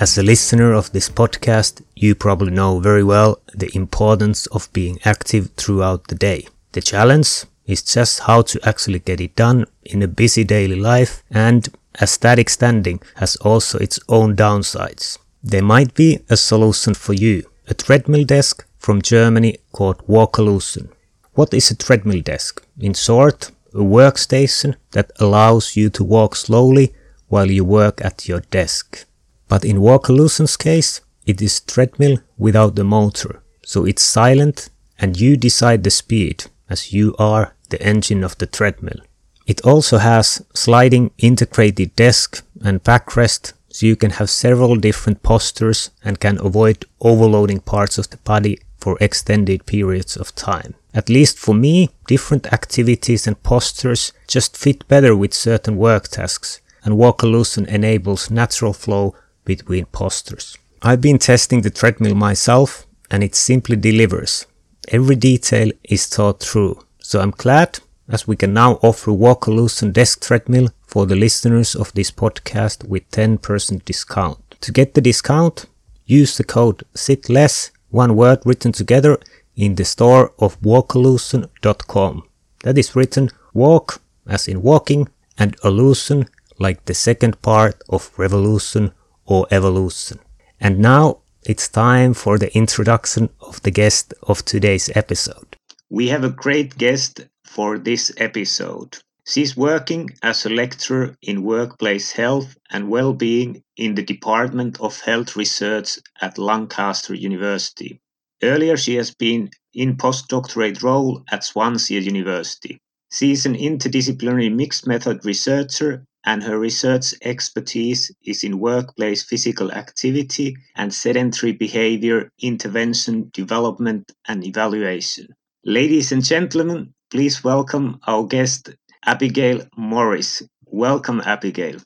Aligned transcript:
As 0.00 0.18
a 0.18 0.24
listener 0.24 0.72
of 0.72 0.90
this 0.90 1.08
podcast, 1.08 1.80
you 1.94 2.16
probably 2.16 2.50
know 2.50 2.80
very 2.80 3.04
well 3.04 3.40
the 3.54 3.70
importance 3.76 4.46
of 4.46 4.72
being 4.72 4.98
active 5.04 5.50
throughout 5.56 6.08
the 6.08 6.16
day. 6.16 6.48
The 6.72 6.80
challenge 6.80 7.44
is 7.66 7.80
just 7.80 8.20
how 8.20 8.42
to 8.42 8.60
actually 8.64 8.98
get 8.98 9.20
it 9.20 9.36
done 9.36 9.66
in 9.84 10.02
a 10.02 10.08
busy 10.08 10.42
daily 10.42 10.74
life 10.74 11.22
and 11.30 11.68
a 12.00 12.08
static 12.08 12.50
standing 12.50 13.00
has 13.16 13.36
also 13.36 13.78
its 13.78 14.00
own 14.08 14.34
downsides. 14.34 15.18
There 15.44 15.62
might 15.62 15.94
be 15.94 16.18
a 16.28 16.36
solution 16.36 16.94
for 16.94 17.12
you, 17.12 17.44
a 17.68 17.74
treadmill 17.74 18.24
desk 18.24 18.66
from 18.78 19.00
Germany 19.00 19.58
called 19.70 20.04
Walkolution. 20.08 20.88
What 21.34 21.54
is 21.54 21.70
a 21.70 21.76
treadmill 21.76 22.20
desk? 22.20 22.66
In 22.80 22.94
short, 22.94 23.52
a 23.72 23.78
workstation 23.78 24.74
that 24.90 25.12
allows 25.20 25.76
you 25.76 25.88
to 25.90 26.02
walk 26.02 26.34
slowly 26.34 26.92
while 27.28 27.50
you 27.50 27.64
work 27.64 28.04
at 28.04 28.26
your 28.28 28.40
desk. 28.40 29.06
But 29.54 29.64
in 29.64 29.76
Walkolution's 29.76 30.56
case, 30.56 31.00
it 31.26 31.40
is 31.40 31.60
treadmill 31.60 32.18
without 32.36 32.74
the 32.74 32.82
motor, 32.82 33.40
so 33.64 33.84
it's 33.84 34.02
silent 34.02 34.68
and 34.98 35.20
you 35.20 35.36
decide 35.36 35.84
the 35.84 35.92
speed 35.92 36.46
as 36.68 36.92
you 36.92 37.14
are 37.20 37.54
the 37.68 37.80
engine 37.80 38.24
of 38.24 38.36
the 38.38 38.48
treadmill. 38.48 38.98
It 39.46 39.60
also 39.60 39.98
has 39.98 40.44
sliding 40.54 41.12
integrated 41.18 41.94
desk 41.94 42.44
and 42.64 42.82
backrest 42.82 43.52
so 43.68 43.86
you 43.86 43.94
can 43.94 44.10
have 44.18 44.28
several 44.28 44.74
different 44.74 45.22
postures 45.22 45.92
and 46.04 46.18
can 46.18 46.44
avoid 46.44 46.86
overloading 47.00 47.60
parts 47.60 47.96
of 47.96 48.10
the 48.10 48.16
body 48.16 48.58
for 48.78 48.98
extended 49.00 49.66
periods 49.66 50.16
of 50.16 50.34
time. 50.34 50.74
At 50.92 51.08
least 51.08 51.38
for 51.38 51.54
me, 51.54 51.90
different 52.08 52.52
activities 52.52 53.28
and 53.28 53.40
postures 53.44 54.12
just 54.26 54.56
fit 54.56 54.88
better 54.88 55.14
with 55.14 55.32
certain 55.32 55.76
work 55.76 56.08
tasks, 56.08 56.60
and 56.82 56.96
Walkolution 56.96 57.68
enables 57.68 58.32
natural 58.32 58.72
flow 58.72 59.14
between 59.44 59.86
postures. 59.86 60.56
I've 60.82 61.00
been 61.00 61.18
testing 61.18 61.62
the 61.62 61.70
treadmill 61.70 62.14
myself 62.14 62.86
and 63.10 63.22
it 63.22 63.34
simply 63.34 63.76
delivers. 63.76 64.46
Every 64.88 65.16
detail 65.16 65.70
is 65.84 66.06
thought 66.06 66.40
through. 66.40 66.80
So 66.98 67.20
I'm 67.20 67.30
glad 67.30 67.78
as 68.08 68.26
we 68.26 68.36
can 68.36 68.52
now 68.52 68.74
offer 68.82 69.10
Walkolution 69.10 69.92
desk 69.92 70.22
treadmill 70.22 70.68
for 70.86 71.06
the 71.06 71.16
listeners 71.16 71.74
of 71.74 71.92
this 71.94 72.10
podcast 72.10 72.86
with 72.86 73.10
10% 73.10 73.84
discount. 73.84 74.38
To 74.60 74.72
get 74.72 74.94
the 74.94 75.00
discount, 75.00 75.66
use 76.04 76.36
the 76.36 76.44
code 76.44 76.84
SITLESS, 76.94 77.70
one 77.90 78.16
word 78.16 78.40
written 78.44 78.72
together, 78.72 79.18
in 79.56 79.76
the 79.76 79.84
store 79.84 80.32
of 80.38 80.60
walkolution.com. 80.60 82.28
That 82.62 82.78
is 82.78 82.96
written 82.96 83.30
walk 83.52 84.00
as 84.26 84.48
in 84.48 84.62
walking 84.62 85.08
and 85.38 85.56
illusion 85.64 86.26
like 86.58 86.84
the 86.84 86.94
second 86.94 87.40
part 87.42 87.82
of 87.88 88.10
revolution 88.18 88.92
or 89.26 89.46
evolution. 89.50 90.18
And 90.60 90.78
now 90.78 91.18
it's 91.42 91.68
time 91.68 92.14
for 92.14 92.38
the 92.38 92.54
introduction 92.56 93.28
of 93.40 93.62
the 93.62 93.70
guest 93.70 94.14
of 94.22 94.44
today's 94.44 94.90
episode. 94.94 95.56
We 95.90 96.08
have 96.08 96.24
a 96.24 96.30
great 96.30 96.78
guest 96.78 97.26
for 97.44 97.78
this 97.78 98.12
episode. 98.16 98.98
She's 99.26 99.56
working 99.56 100.10
as 100.22 100.44
a 100.44 100.50
lecturer 100.50 101.16
in 101.22 101.44
workplace 101.44 102.12
health 102.12 102.56
and 102.70 102.90
well-being 102.90 103.62
in 103.76 103.94
the 103.94 104.02
Department 104.02 104.80
of 104.80 105.00
Health 105.00 105.34
Research 105.36 105.98
at 106.20 106.36
Lancaster 106.36 107.14
University. 107.14 108.00
Earlier, 108.42 108.76
she 108.76 108.96
has 108.96 109.14
been 109.14 109.50
in 109.72 109.96
postdoctorate 109.96 110.82
role 110.82 111.22
at 111.30 111.44
Swansea 111.44 112.00
University. 112.00 112.78
She 113.10 113.32
is 113.32 113.46
an 113.46 113.54
interdisciplinary 113.54 114.54
mixed 114.54 114.86
method 114.86 115.24
researcher 115.24 116.04
and 116.24 116.42
her 116.42 116.58
research 116.58 117.14
expertise 117.22 118.10
is 118.24 118.44
in 118.44 118.58
workplace 118.58 119.22
physical 119.22 119.70
activity 119.72 120.56
and 120.76 120.92
sedentary 120.92 121.52
behavior 121.52 122.30
intervention, 122.40 123.30
development, 123.32 124.12
and 124.26 124.44
evaluation. 124.44 125.26
Ladies 125.64 126.12
and 126.12 126.24
gentlemen, 126.24 126.94
please 127.10 127.44
welcome 127.44 128.00
our 128.06 128.24
guest, 128.26 128.70
Abigail 129.06 129.62
Morris. 129.76 130.42
Welcome, 130.66 131.20
Abigail. 131.24 131.78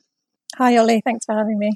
Hi, 0.56 0.76
Olli. 0.76 1.00
Thanks 1.04 1.24
for 1.26 1.34
having 1.36 1.58
me. 1.58 1.70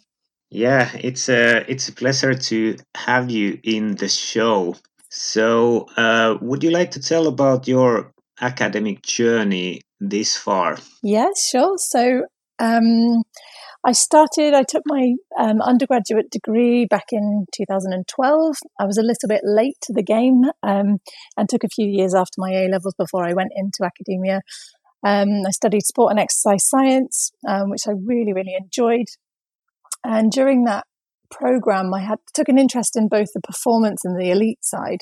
Yeah, 0.51 0.91
it's 0.95 1.29
a 1.29 1.65
it's 1.71 1.89
a 1.89 1.93
pleasure 1.93 2.35
to 2.35 2.77
have 2.95 3.31
you 3.31 3.59
in 3.63 3.95
the 3.97 4.09
show. 4.09 4.77
So, 5.11 5.89
uh, 5.97 6.39
would 6.41 6.63
you 6.63 6.71
like 6.71 6.91
to 6.93 7.01
tell 7.01 7.27
about 7.27 7.69
your 7.69 8.13
academic 8.41 9.03
journey 9.03 9.83
this 10.01 10.37
far? 10.37 10.79
Yes, 11.03 11.49
sure. 11.51 11.77
So, 11.79 12.25
um, 12.63 13.25
I 13.85 13.91
started, 13.91 14.55
I 14.55 14.63
took 14.63 14.85
my 14.87 15.15
um, 15.37 15.61
undergraduate 15.61 16.31
degree 16.31 16.87
back 16.87 17.07
in 17.11 17.47
2012. 17.53 18.57
I 18.79 18.85
was 18.85 18.97
a 18.97 19.03
little 19.03 19.29
bit 19.29 19.41
late 19.43 19.77
to 19.83 19.93
the 19.93 20.05
game 20.05 20.45
um, 20.63 20.99
and 21.37 21.49
took 21.49 21.65
a 21.65 21.69
few 21.69 21.89
years 21.89 22.15
after 22.15 22.35
my 22.39 22.51
A 22.51 22.69
levels 22.69 22.95
before 22.97 23.27
I 23.27 23.35
went 23.35 23.51
into 23.57 23.85
academia. 23.85 24.43
Um, 25.05 25.43
I 25.45 25.51
studied 25.51 25.83
sport 25.83 26.13
and 26.13 26.21
exercise 26.21 26.69
science, 26.69 27.33
um, 27.49 27.71
which 27.71 27.89
I 27.89 27.93
really, 27.93 28.33
really 28.33 28.55
enjoyed. 28.55 29.07
And 30.05 30.31
during 30.31 30.63
that 30.65 30.87
program, 31.29 31.93
I 31.93 32.03
had 32.03 32.21
took 32.35 32.49
an 32.49 32.59
interest 32.59 32.97
in 32.97 33.09
both 33.09 33.33
the 33.35 33.41
performance 33.41 34.05
and 34.05 34.21
the 34.21 34.31
elite 34.31 34.65
side, 34.65 35.01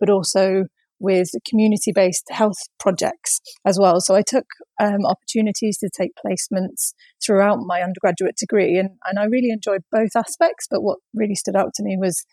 but 0.00 0.08
also 0.08 0.64
with 1.02 1.28
community 1.48 1.92
based 1.92 2.26
health 2.30 2.58
projects 2.78 3.40
as 3.66 3.76
well. 3.78 4.00
So 4.00 4.14
I 4.14 4.22
took 4.22 4.46
um, 4.80 5.04
opportunities 5.04 5.76
to 5.78 5.90
take 5.94 6.12
placements 6.24 6.94
throughout 7.24 7.58
my 7.66 7.82
undergraduate 7.82 8.36
degree, 8.36 8.78
and, 8.78 8.90
and 9.04 9.18
I 9.18 9.24
really 9.24 9.50
enjoyed 9.50 9.82
both 9.90 10.16
aspects. 10.16 10.66
But 10.70 10.82
what 10.82 10.98
really 11.12 11.34
stood 11.34 11.56
out 11.56 11.74
to 11.74 11.82
me 11.82 11.96
was 12.00 12.24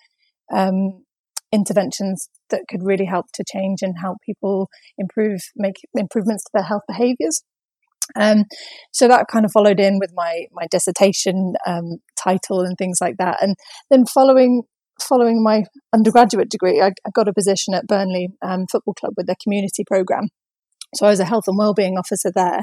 um, 0.54 1.04
interventions 1.52 2.30
that 2.52 2.66
could 2.70 2.82
really 2.84 3.06
help 3.06 3.26
to 3.34 3.44
change 3.52 3.80
and 3.82 3.96
help 4.00 4.18
people 4.26 4.70
improve, 4.98 5.40
make 5.56 5.78
improvements 5.96 6.44
to 6.44 6.52
their 6.54 6.64
health 6.64 6.84
behaviors. 6.88 7.42
Um, 8.16 8.46
so 8.92 9.08
that 9.08 9.28
kind 9.32 9.46
of 9.46 9.52
followed 9.52 9.80
in 9.80 10.00
with 10.00 10.12
my 10.16 10.46
my 10.52 10.66
dissertation 10.72 11.54
um, 11.68 11.98
title 12.24 12.62
and 12.62 12.78
things 12.78 12.98
like 13.02 13.18
that, 13.18 13.42
and 13.42 13.56
then 13.90 14.06
following 14.06 14.64
following 15.02 15.44
my 15.44 15.64
undergraduate 15.94 16.50
degree, 16.50 16.82
I, 16.82 16.88
I 17.06 17.10
got 17.14 17.28
a 17.28 17.34
position 17.34 17.74
at 17.74 17.88
Burnley 17.88 18.30
um, 18.42 18.66
Football 18.72 18.94
Club 18.94 19.14
with 19.18 19.28
their 19.28 19.36
community 19.42 19.84
program. 19.86 20.30
So 20.96 21.06
I 21.06 21.10
was 21.10 21.20
a 21.20 21.26
health 21.26 21.46
and 21.48 21.58
wellbeing 21.58 21.98
officer 21.98 22.32
there. 22.34 22.62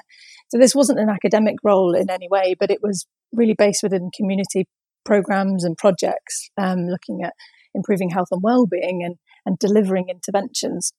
So 0.48 0.58
this 0.58 0.74
wasn't 0.74 1.00
an 1.00 1.08
academic 1.08 1.56
role 1.62 1.94
in 1.94 2.10
any 2.10 2.28
way, 2.28 2.54
but 2.58 2.70
it 2.70 2.78
was 2.82 3.06
really 3.32 3.54
based 3.56 3.82
within 3.82 4.10
community 4.16 4.66
programs 5.04 5.64
and 5.64 5.76
projects, 5.76 6.50
um, 6.58 6.86
looking 6.86 7.22
at 7.24 7.32
improving 7.74 8.10
health 8.10 8.28
and 8.30 8.42
well-being 8.42 9.02
and, 9.04 9.16
and 9.44 9.58
delivering 9.58 10.06
interventions. 10.08 10.92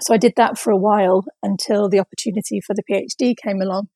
So 0.00 0.14
I 0.14 0.16
did 0.16 0.32
that 0.36 0.58
for 0.58 0.70
a 0.70 0.78
while 0.78 1.24
until 1.42 1.88
the 1.88 2.00
opportunity 2.00 2.60
for 2.60 2.74
the 2.74 2.82
PhD 2.90 3.34
came 3.42 3.60
along, 3.60 3.88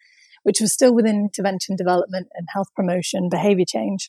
which 0.43 0.61
was 0.61 0.73
still 0.73 0.95
within 0.95 1.17
intervention 1.17 1.77
development 1.77 2.29
and 2.35 2.47
health 2.55 2.69
promotion, 2.77 3.29
behavior 3.31 3.65
change. 3.67 4.09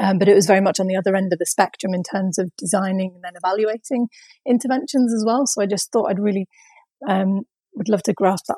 Um, 0.00 0.18
but 0.18 0.28
it 0.28 0.34
was 0.34 0.46
very 0.46 0.60
much 0.62 0.80
on 0.80 0.86
the 0.86 0.96
other 0.96 1.14
end 1.14 1.32
of 1.32 1.38
the 1.38 1.46
spectrum 1.46 1.92
in 1.92 2.02
terms 2.02 2.38
of 2.38 2.50
designing 2.56 3.12
and 3.14 3.22
then 3.22 3.34
evaluating 3.36 4.08
interventions 4.48 5.12
as 5.12 5.24
well. 5.26 5.44
So 5.46 5.60
I 5.60 5.66
just 5.66 5.92
thought 5.92 6.08
I'd 6.08 6.18
really 6.18 6.46
um, 7.06 7.42
would 7.74 7.88
love 7.88 8.02
to 8.04 8.14
grasp 8.14 8.44
that 8.48 8.56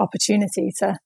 opportunity, 0.00 0.70
to 0.78 0.98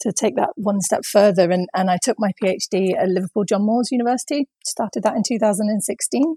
to 0.00 0.12
take 0.12 0.36
that 0.36 0.50
one 0.56 0.80
step 0.80 1.04
further. 1.10 1.50
And, 1.50 1.68
and 1.74 1.90
I 1.90 1.98
took 2.02 2.16
my 2.18 2.32
PhD 2.42 2.94
at 2.94 3.08
Liverpool 3.08 3.44
John 3.44 3.64
Moores 3.64 3.88
University, 3.90 4.46
started 4.66 5.02
that 5.04 5.16
in 5.16 5.22
2016. 5.26 6.36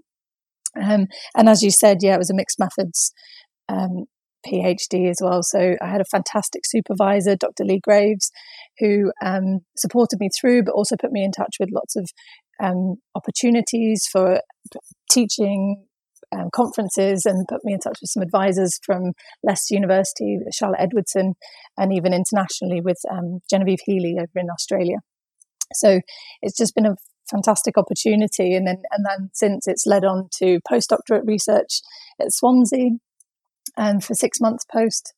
Um, 0.80 1.06
and 1.36 1.48
as 1.48 1.62
you 1.62 1.70
said, 1.70 1.98
yeah, 2.00 2.14
it 2.14 2.18
was 2.18 2.30
a 2.30 2.34
mixed 2.34 2.58
methods 2.58 3.12
um, 3.68 4.06
PhD 4.46 5.10
as 5.10 5.18
well. 5.20 5.42
So 5.42 5.76
I 5.80 5.86
had 5.86 6.00
a 6.00 6.06
fantastic 6.10 6.62
supervisor, 6.64 7.36
Dr. 7.36 7.64
Lee 7.64 7.80
Graves, 7.82 8.30
who 8.78 9.12
um, 9.22 9.60
supported 9.76 10.18
me 10.20 10.30
through, 10.40 10.62
but 10.64 10.72
also 10.72 10.96
put 10.96 11.12
me 11.12 11.24
in 11.24 11.32
touch 11.32 11.56
with 11.60 11.70
lots 11.72 11.96
of 11.96 12.08
um, 12.62 12.96
opportunities 13.14 14.06
for 14.10 14.40
teaching 15.10 15.84
um, 16.32 16.48
conferences 16.54 17.26
and 17.26 17.46
put 17.48 17.64
me 17.64 17.72
in 17.72 17.80
touch 17.80 17.98
with 18.00 18.10
some 18.10 18.22
advisors 18.22 18.78
from 18.84 19.12
Leicester 19.42 19.74
University, 19.74 20.38
Charlotte 20.52 20.80
Edwardson, 20.80 21.34
and 21.76 21.92
even 21.92 22.12
internationally 22.12 22.80
with 22.80 22.98
um, 23.10 23.40
Genevieve 23.50 23.80
Healy 23.84 24.14
over 24.18 24.36
in 24.36 24.50
Australia. 24.50 24.96
So 25.74 26.00
it's 26.42 26.56
just 26.56 26.74
been 26.74 26.86
a 26.86 26.96
fantastic 27.30 27.76
opportunity. 27.76 28.54
And 28.54 28.66
then, 28.66 28.82
and 28.90 29.04
then 29.08 29.30
since 29.34 29.66
it's 29.66 29.86
led 29.86 30.04
on 30.04 30.28
to 30.38 30.58
postdoctorate 30.70 31.26
research 31.26 31.80
at 32.20 32.32
Swansea 32.32 32.90
um, 33.76 34.00
for 34.00 34.14
six 34.14 34.40
months 34.40 34.64
post, 34.72 35.14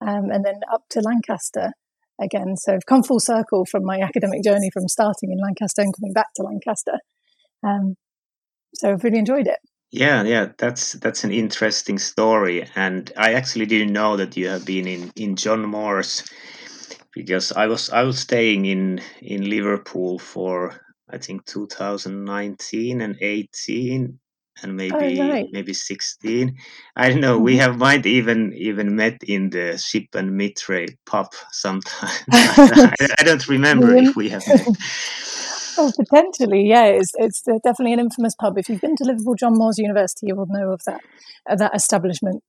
um, 0.00 0.30
and 0.30 0.44
then 0.44 0.60
up 0.72 0.82
to 0.90 1.00
Lancaster 1.00 1.72
again. 2.22 2.56
So 2.56 2.74
I've 2.74 2.86
come 2.86 3.02
full 3.02 3.20
circle 3.20 3.64
from 3.70 3.84
my 3.84 3.98
academic 3.98 4.42
journey 4.42 4.70
from 4.72 4.88
starting 4.88 5.32
in 5.32 5.38
Lancaster 5.38 5.82
and 5.82 5.94
coming 5.94 6.12
back 6.12 6.28
to 6.36 6.42
Lancaster. 6.42 6.98
Um, 7.64 7.96
so 8.74 8.92
I've 8.92 9.04
really 9.04 9.18
enjoyed 9.18 9.46
it. 9.46 9.58
Yeah, 9.90 10.22
yeah, 10.22 10.52
that's 10.56 10.92
that's 10.94 11.22
an 11.22 11.32
interesting 11.32 11.98
story, 11.98 12.66
and 12.74 13.12
I 13.14 13.34
actually 13.34 13.66
didn't 13.66 13.92
know 13.92 14.16
that 14.16 14.36
you 14.38 14.48
have 14.48 14.64
been 14.64 14.86
in 14.88 15.12
in 15.16 15.36
John 15.36 15.66
Moores 15.66 16.24
because 17.14 17.52
I 17.52 17.66
was 17.66 17.90
I 17.90 18.02
was 18.02 18.18
staying 18.18 18.64
in 18.64 19.02
in 19.20 19.50
Liverpool 19.50 20.18
for 20.18 20.80
I 21.10 21.18
think 21.18 21.44
2019 21.44 23.02
and 23.02 23.16
18 23.20 24.18
and 24.62 24.76
maybe 24.76 25.20
oh, 25.20 25.28
right. 25.28 25.48
maybe 25.52 25.72
16 25.72 26.56
i 26.96 27.08
don't 27.08 27.20
know 27.20 27.38
we 27.38 27.52
mm-hmm. 27.52 27.60
have 27.60 27.78
might 27.78 28.06
even 28.06 28.52
even 28.54 28.96
met 28.96 29.18
in 29.26 29.50
the 29.50 29.78
ship 29.78 30.06
and 30.14 30.36
mitre 30.36 30.86
pub 31.06 31.26
sometime 31.50 32.10
I, 32.30 33.08
I, 33.18 33.22
don't 33.22 33.48
remember 33.48 33.94
if 33.96 34.16
we 34.16 34.28
have 34.28 34.44
Oh, 35.78 35.90
potentially, 35.96 36.68
yeah. 36.68 36.84
It's, 36.86 37.12
it's 37.14 37.42
definitely 37.42 37.94
an 37.94 38.00
infamous 38.00 38.34
pub. 38.34 38.58
If 38.58 38.68
you've 38.68 38.80
been 38.80 38.96
to 38.96 39.04
Liverpool 39.04 39.34
John 39.34 39.54
Moores 39.54 39.78
University, 39.78 40.26
you 40.26 40.36
will 40.36 40.46
know 40.48 40.72
of 40.72 40.80
that 40.86 41.00
of 41.48 41.58
that 41.58 41.74
establishment. 41.74 42.42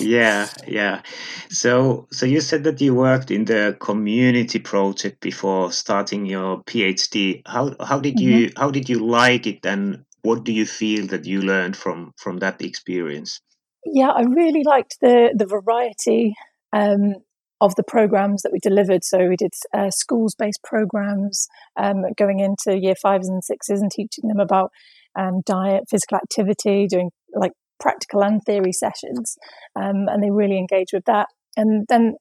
yeah, 0.00 0.48
yeah. 0.66 1.02
So, 1.50 2.06
so 2.10 2.24
you 2.24 2.40
said 2.40 2.64
that 2.64 2.80
you 2.80 2.94
worked 2.94 3.30
in 3.30 3.44
the 3.44 3.76
community 3.80 4.58
project 4.58 5.20
before 5.20 5.72
starting 5.72 6.26
your 6.26 6.62
PhD. 6.64 7.42
How 7.46 7.74
how 7.80 7.98
did 7.98 8.20
you 8.20 8.46
mm-hmm. 8.46 8.60
how 8.60 8.70
did 8.70 8.88
you 8.88 9.04
like 9.04 9.46
it, 9.46 9.66
and 9.66 10.04
what 10.22 10.44
do 10.44 10.52
you 10.52 10.66
feel 10.66 11.06
that 11.08 11.24
you 11.24 11.40
learned 11.40 11.76
from 11.76 12.12
from 12.16 12.38
that 12.38 12.62
experience? 12.62 13.40
Yeah, 13.84 14.10
I 14.10 14.22
really 14.22 14.62
liked 14.64 14.96
the 15.00 15.34
the 15.36 15.46
variety 15.46 16.34
um, 16.72 17.14
of 17.60 17.74
the 17.76 17.82
programs 17.82 18.42
that 18.42 18.52
we 18.52 18.58
delivered. 18.60 19.04
So 19.04 19.28
we 19.28 19.36
did 19.36 19.52
uh, 19.74 19.90
schools 19.90 20.34
based 20.34 20.62
programs, 20.62 21.48
um, 21.76 22.04
going 22.16 22.40
into 22.40 22.78
year 22.78 22.94
fives 22.94 23.28
and 23.28 23.42
sixes 23.42 23.80
and 23.80 23.90
teaching 23.90 24.28
them 24.28 24.40
about 24.40 24.70
um, 25.16 25.42
diet, 25.44 25.84
physical 25.90 26.16
activity, 26.18 26.86
doing 26.86 27.10
like 27.34 27.52
practical 27.80 28.22
and 28.22 28.42
theory 28.44 28.72
sessions, 28.72 29.36
um, 29.76 30.06
and 30.08 30.22
they 30.22 30.30
really 30.30 30.58
engaged 30.58 30.92
with 30.92 31.04
that. 31.06 31.28
And 31.56 31.86
then 31.88 32.14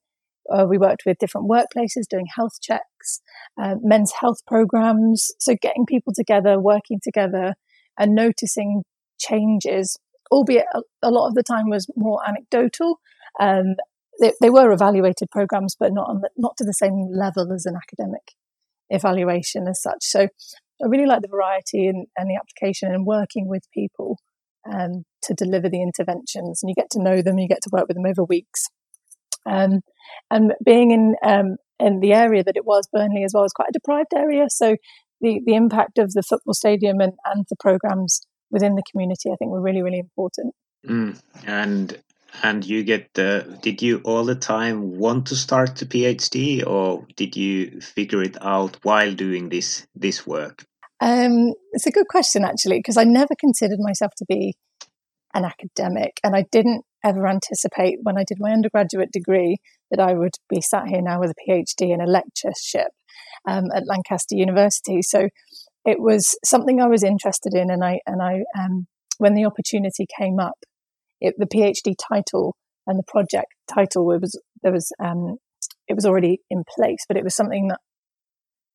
uh, 0.51 0.65
we 0.67 0.77
worked 0.77 1.03
with 1.05 1.17
different 1.19 1.49
workplaces 1.49 2.07
doing 2.09 2.27
health 2.35 2.59
checks, 2.61 3.21
uh, 3.61 3.75
men's 3.81 4.13
health 4.19 4.39
programs. 4.47 5.31
So 5.39 5.55
getting 5.61 5.85
people 5.85 6.13
together, 6.15 6.59
working 6.59 6.99
together, 7.03 7.53
and 7.97 8.13
noticing 8.13 8.83
changes, 9.19 9.97
albeit 10.31 10.65
a, 10.73 10.81
a 11.03 11.11
lot 11.11 11.27
of 11.27 11.35
the 11.35 11.43
time 11.43 11.69
was 11.69 11.87
more 11.95 12.19
anecdotal. 12.27 12.99
Um, 13.39 13.75
they, 14.19 14.33
they, 14.41 14.49
were 14.49 14.71
evaluated 14.71 15.29
programs, 15.31 15.75
but 15.79 15.93
not 15.93 16.07
the, 16.21 16.29
not 16.37 16.57
to 16.57 16.63
the 16.63 16.73
same 16.73 17.09
level 17.11 17.53
as 17.53 17.65
an 17.65 17.75
academic 17.75 18.33
evaluation 18.89 19.67
as 19.67 19.81
such. 19.81 19.99
So 20.01 20.21
I 20.21 20.87
really 20.87 21.05
like 21.05 21.21
the 21.21 21.27
variety 21.27 21.87
and, 21.87 22.07
and 22.17 22.29
the 22.29 22.35
application 22.35 22.91
and 22.91 23.05
working 23.05 23.47
with 23.47 23.63
people 23.73 24.17
um, 24.71 25.03
to 25.23 25.33
deliver 25.33 25.69
the 25.69 25.81
interventions. 25.81 26.61
And 26.61 26.69
you 26.69 26.75
get 26.75 26.89
to 26.91 27.01
know 27.01 27.21
them, 27.21 27.37
you 27.37 27.47
get 27.47 27.61
to 27.63 27.69
work 27.71 27.87
with 27.87 27.95
them 27.95 28.05
over 28.05 28.23
weeks. 28.23 28.65
Um, 29.45 29.81
and 30.29 30.53
being 30.63 30.91
in 30.91 31.15
um, 31.23 31.57
in 31.79 31.99
the 31.99 32.13
area 32.13 32.43
that 32.43 32.57
it 32.57 32.65
was, 32.65 32.87
Burnley 32.91 33.23
as 33.23 33.31
well, 33.33 33.43
was 33.43 33.53
quite 33.53 33.69
a 33.69 33.73
deprived 33.73 34.13
area. 34.15 34.47
So 34.49 34.75
the, 35.21 35.41
the 35.45 35.55
impact 35.55 35.97
of 35.97 36.13
the 36.13 36.23
football 36.23 36.53
stadium 36.53 36.99
and, 36.99 37.13
and 37.25 37.45
the 37.49 37.55
programs 37.59 38.21
within 38.51 38.75
the 38.75 38.83
community, 38.89 39.31
I 39.31 39.35
think, 39.35 39.51
were 39.51 39.61
really, 39.61 39.81
really 39.81 39.99
important. 39.99 40.53
Mm. 40.85 41.19
And 41.45 41.97
and 42.43 42.65
you 42.65 42.83
get 42.83 43.13
the 43.13 43.57
did 43.61 43.81
you 43.81 44.01
all 44.03 44.23
the 44.23 44.35
time 44.35 44.97
want 44.97 45.27
to 45.27 45.35
start 45.35 45.75
the 45.77 45.85
phd 45.85 46.65
or 46.65 47.05
did 47.15 47.35
you 47.35 47.81
figure 47.81 48.21
it 48.21 48.37
out 48.41 48.77
while 48.83 49.13
doing 49.13 49.49
this 49.49 49.85
this 49.95 50.25
work 50.25 50.63
um, 50.99 51.53
it's 51.73 51.85
a 51.85 51.91
good 51.91 52.07
question 52.07 52.43
actually 52.43 52.79
because 52.79 52.97
i 52.97 53.03
never 53.03 53.33
considered 53.39 53.79
myself 53.79 54.11
to 54.17 54.25
be 54.27 54.55
an 55.33 55.45
academic 55.45 56.19
and 56.23 56.35
i 56.35 56.43
didn't 56.51 56.83
ever 57.03 57.27
anticipate 57.27 57.99
when 58.03 58.17
i 58.17 58.23
did 58.23 58.37
my 58.39 58.51
undergraduate 58.51 59.11
degree 59.11 59.57
that 59.89 59.99
i 59.99 60.13
would 60.13 60.35
be 60.49 60.61
sat 60.61 60.87
here 60.87 61.01
now 61.01 61.19
with 61.19 61.31
a 61.31 61.51
phd 61.51 61.93
and 61.93 62.01
a 62.01 62.05
lectureship 62.05 62.91
um, 63.47 63.65
at 63.75 63.87
Lancaster 63.87 64.35
University. 64.35 65.01
So 65.01 65.29
it 65.85 65.99
was 65.99 66.37
something 66.43 66.81
I 66.81 66.87
was 66.87 67.03
interested 67.03 67.53
in, 67.53 67.69
and 67.69 67.83
I 67.83 67.99
and 68.05 68.21
I 68.21 68.43
um, 68.57 68.87
when 69.17 69.33
the 69.33 69.45
opportunity 69.45 70.05
came 70.17 70.39
up, 70.39 70.57
it, 71.21 71.35
the 71.37 71.47
PhD 71.47 71.95
title 71.97 72.55
and 72.85 72.97
the 72.97 73.03
project 73.07 73.53
title 73.73 74.05
was 74.05 74.39
there 74.63 74.71
was 74.71 74.91
um, 74.99 75.37
it 75.87 75.95
was 75.95 76.05
already 76.05 76.41
in 76.49 76.63
place, 76.77 77.05
but 77.07 77.17
it 77.17 77.23
was 77.23 77.35
something 77.35 77.67
that 77.69 77.79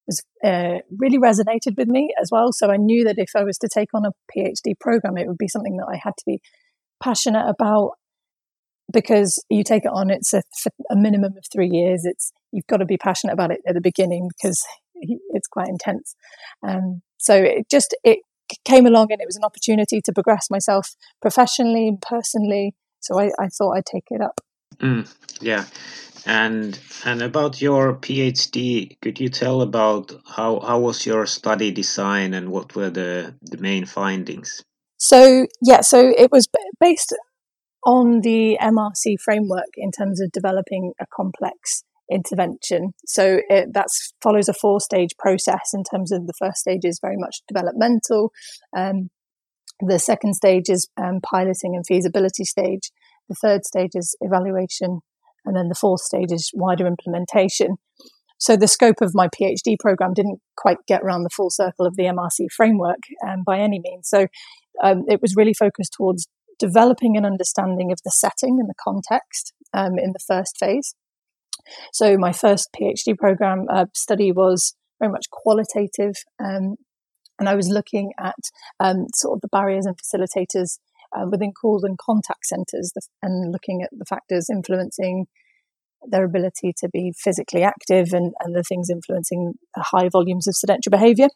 was 0.07 0.23
uh, 0.45 0.79
really 0.99 1.19
resonated 1.19 1.77
with 1.77 1.89
me 1.89 2.13
as 2.21 2.31
well. 2.33 2.53
So 2.53 2.71
I 2.71 2.77
knew 2.77 3.05
that 3.05 3.19
if 3.19 3.31
I 3.37 3.45
was 3.45 3.59
to 3.59 3.69
take 3.73 3.95
on 3.95 4.05
a 4.05 4.13
PhD 4.37 4.79
program, 4.81 5.17
it 5.17 5.29
would 5.29 5.39
be 5.39 5.49
something 5.49 5.77
that 5.77 5.89
I 5.89 5.97
had 6.03 6.15
to 6.19 6.25
be 6.27 6.41
passionate 7.03 7.49
about 7.49 7.93
because 8.93 9.43
you 9.49 9.65
take 9.65 9.85
it 9.85 9.91
on. 9.93 10.11
It's 10.11 10.33
a, 10.33 10.43
a 10.91 10.97
minimum 10.97 11.37
of 11.37 11.45
three 11.53 11.69
years. 11.69 12.05
It's 12.05 12.33
you've 12.53 12.67
got 12.67 12.79
to 12.79 12.85
be 12.85 12.97
passionate 12.97 13.33
about 13.33 13.51
it 13.51 13.61
at 13.67 13.75
the 13.75 13.81
beginning 13.81 14.29
because 14.29 14.63
it's 14.95 15.49
quite 15.49 15.69
intense. 15.69 16.15
Um, 16.63 17.03
so 17.19 17.35
it 17.35 17.69
just 17.71 17.97
it 18.05 18.21
came 18.65 18.87
along 18.87 19.11
and 19.11 19.21
it 19.21 19.27
was 19.27 19.37
an 19.37 19.45
opportunity 19.45 20.01
to 20.01 20.13
progress 20.13 20.51
myself 20.51 20.95
professionally 21.21 21.89
and 21.89 22.01
personally. 22.01 22.75
So 23.01 23.19
I, 23.19 23.31
I 23.39 23.49
thought 23.49 23.73
I'd 23.73 23.87
take 23.87 24.07
it 24.11 24.21
up. 24.21 24.41
Mm, 24.79 25.13
yeah, 25.41 25.65
and 26.27 26.79
and 27.05 27.23
about 27.23 27.61
your 27.61 27.95
PhD, 27.95 28.97
could 29.01 29.21
you 29.21 29.29
tell 29.29 29.63
about 29.63 30.13
how 30.27 30.61
how 30.61 30.79
was 30.79 31.07
your 31.07 31.27
study 31.27 31.71
design 31.71 32.35
and 32.35 32.51
what 32.51 32.75
were 32.75 32.91
the 32.91 33.35
the 33.43 33.59
main 33.59 33.87
findings? 33.87 34.65
So 34.99 35.47
yeah, 35.61 35.81
so 35.81 36.13
it 36.17 36.31
was 36.31 36.47
based 36.81 37.15
on 37.85 38.21
the 38.21 38.59
MRC 38.61 39.21
framework 39.21 39.71
in 39.77 39.91
terms 39.91 40.21
of 40.21 40.31
developing 40.33 40.93
a 41.01 41.07
complex 41.15 41.85
intervention. 42.11 42.93
So 43.07 43.41
that 43.49 43.87
follows 44.23 44.49
a 44.49 44.55
four 44.55 44.81
stage 44.81 45.11
process 45.19 45.71
in 45.75 45.83
terms 45.85 46.13
of 46.13 46.27
the 46.27 46.35
first 46.39 46.59
stage 46.59 46.85
is 46.85 47.01
very 47.01 47.17
much 47.17 47.39
developmental. 47.49 48.33
Um, 48.77 49.11
the 49.81 49.99
second 49.99 50.35
stage 50.35 50.69
is 50.69 50.89
um, 50.97 51.21
piloting 51.23 51.75
and 51.75 51.85
feasibility 51.87 52.45
stage. 52.45 52.91
The 53.29 53.35
third 53.35 53.65
stage 53.65 53.93
is 53.95 54.17
evaluation. 54.21 55.01
And 55.45 55.57
then 55.57 55.69
the 55.69 55.75
fourth 55.75 56.03
stage 56.03 56.31
is 56.31 56.51
wider 56.55 56.87
implementation. 56.87 57.79
So 58.39 58.57
the 58.57 58.69
scope 58.69 59.01
of 59.01 59.13
my 59.15 59.29
PhD 59.29 59.77
program 59.79 60.15
didn't 60.15 60.41
quite 60.57 60.79
get 60.87 61.03
around 61.03 61.23
the 61.23 61.31
full 61.31 61.51
circle 61.51 61.87
of 61.87 61.97
the 61.97 62.05
MRC 62.05 62.47
framework 62.57 62.99
um, 63.27 63.43
by 63.45 63.59
any 63.59 63.81
means. 63.83 64.09
So 64.09 64.27
um, 64.83 65.05
it 65.09 65.21
was 65.21 65.37
really 65.37 65.55
focused 65.55 65.95
towards 65.97 66.29
developing 66.67 67.17
an 67.17 67.27
understanding 67.33 67.91
of 67.91 67.99
the 68.05 68.11
setting 68.11 68.55
and 68.61 68.69
the 68.69 68.83
context 68.89 69.53
um, 69.75 69.99
in 69.99 70.13
the 70.13 70.25
first 70.31 70.57
phase. 70.59 70.95
So 71.93 72.17
my 72.17 72.33
first 72.33 72.69
PhD 72.75 73.19
program 73.19 73.67
uh, 73.69 73.87
study 73.95 74.31
was 74.33 74.75
very 75.01 75.13
much 75.13 75.27
qualitative, 75.31 76.15
um, 76.39 76.77
and 77.39 77.49
I 77.49 77.55
was 77.57 77.69
looking 77.69 78.13
at 78.31 78.43
um, 78.79 79.07
sort 79.15 79.37
of 79.37 79.41
the 79.43 79.53
barriers 79.59 79.87
and 79.87 79.97
facilitators 80.03 80.79
uh, 81.15 81.27
within 81.31 81.53
calls 81.53 81.85
and 81.85 81.99
contact 81.99 82.47
centres, 82.47 82.93
and 83.23 83.53
looking 83.53 83.83
at 83.83 83.91
the 83.93 84.05
factors 84.05 84.49
influencing 84.51 85.27
their 86.13 86.25
ability 86.25 86.73
to 86.79 86.89
be 86.93 87.13
physically 87.25 87.63
active 87.63 88.09
and, 88.13 88.33
and 88.41 88.55
the 88.57 88.63
things 88.63 88.91
influencing 88.91 89.55
high 89.77 90.09
volumes 90.11 90.47
of 90.49 90.55
sedentary 90.57 90.91
behaviour. 90.91 91.29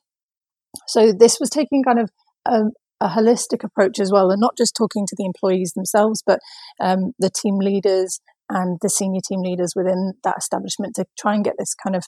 So 0.86 1.12
this 1.12 1.38
was 1.40 1.50
taking 1.50 1.82
kind 1.84 2.00
of 2.00 2.10
um, 2.50 2.70
a 3.00 3.08
holistic 3.08 3.62
approach 3.62 4.00
as 4.00 4.10
well, 4.12 4.30
and 4.30 4.40
not 4.40 4.56
just 4.56 4.74
talking 4.76 5.06
to 5.06 5.16
the 5.16 5.26
employees 5.26 5.72
themselves, 5.74 6.22
but 6.26 6.40
um, 6.80 7.12
the 7.18 7.30
team 7.30 7.58
leaders 7.58 8.20
and 8.48 8.78
the 8.80 8.88
senior 8.88 9.20
team 9.26 9.42
leaders 9.42 9.72
within 9.74 10.14
that 10.24 10.36
establishment 10.38 10.94
to 10.94 11.04
try 11.18 11.34
and 11.34 11.44
get 11.44 11.54
this 11.58 11.74
kind 11.74 11.96
of 11.96 12.04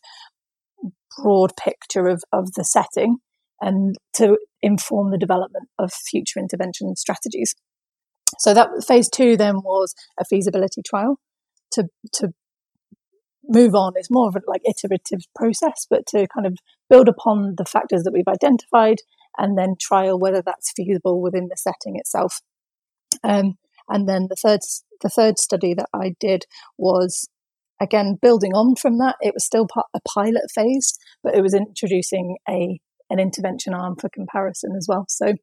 broad 1.18 1.52
picture 1.56 2.06
of, 2.06 2.22
of 2.32 2.52
the 2.54 2.64
setting 2.64 3.16
and 3.60 3.96
to 4.14 4.38
inform 4.62 5.10
the 5.10 5.18
development 5.18 5.68
of 5.78 5.92
future 5.92 6.38
intervention 6.38 6.94
strategies. 6.94 7.54
So 8.38 8.54
that 8.54 8.68
phase 8.86 9.08
two 9.08 9.36
then 9.36 9.56
was 9.56 9.94
a 10.18 10.24
feasibility 10.24 10.82
trial 10.88 11.18
to 11.72 11.84
to 12.14 12.28
move 13.48 13.74
on. 13.74 13.94
It's 13.96 14.10
more 14.10 14.28
of 14.28 14.36
a 14.36 14.40
like 14.46 14.62
iterative 14.64 15.24
process, 15.34 15.86
but 15.88 16.06
to 16.08 16.26
kind 16.32 16.46
of 16.46 16.56
build 16.88 17.08
upon 17.08 17.54
the 17.56 17.64
factors 17.64 18.02
that 18.04 18.12
we've 18.12 18.28
identified 18.28 18.98
and 19.38 19.56
then 19.56 19.76
trial 19.80 20.18
whether 20.18 20.42
that's 20.44 20.72
feasible 20.76 21.22
within 21.22 21.48
the 21.48 21.56
setting 21.56 21.96
itself. 21.96 22.40
Um, 23.24 23.54
and 23.88 24.08
then 24.08 24.26
the 24.28 24.36
third 24.36 24.60
the 25.00 25.08
third 25.08 25.38
study 25.38 25.74
that 25.74 25.88
I 25.94 26.14
did 26.20 26.44
was 26.76 27.28
again 27.80 28.18
building 28.20 28.52
on 28.52 28.74
from 28.76 28.98
that. 28.98 29.16
It 29.20 29.34
was 29.34 29.44
still 29.44 29.66
part, 29.72 29.86
a 29.94 30.00
pilot 30.06 30.50
phase, 30.54 30.98
but 31.22 31.34
it 31.34 31.42
was 31.42 31.54
introducing 31.54 32.36
a 32.48 32.80
an 33.10 33.18
intervention 33.18 33.72
arm 33.74 33.96
for 33.96 34.10
comparison 34.10 34.72
as 34.76 34.86
well. 34.88 35.06
So 35.08 35.34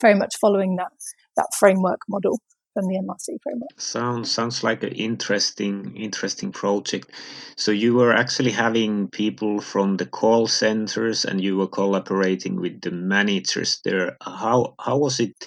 very 0.00 0.14
much 0.14 0.36
following 0.40 0.76
that 0.76 0.92
that 1.36 1.48
framework 1.58 2.00
model 2.08 2.38
from 2.74 2.86
the 2.88 2.96
MRC 2.96 3.38
framework. 3.42 3.80
Sounds 3.80 4.30
sounds 4.30 4.62
like 4.64 4.82
an 4.82 4.92
interesting 4.92 5.96
interesting 5.96 6.52
project. 6.52 7.10
So 7.56 7.70
you 7.70 7.94
were 7.94 8.12
actually 8.12 8.52
having 8.52 9.08
people 9.08 9.60
from 9.60 9.96
the 9.96 10.06
call 10.06 10.46
centers, 10.46 11.24
and 11.24 11.40
you 11.40 11.56
were 11.56 11.68
collaborating 11.68 12.60
with 12.60 12.80
the 12.80 12.90
managers 12.90 13.80
there. 13.84 14.16
How 14.22 14.74
how 14.80 14.98
was 14.98 15.20
it 15.20 15.46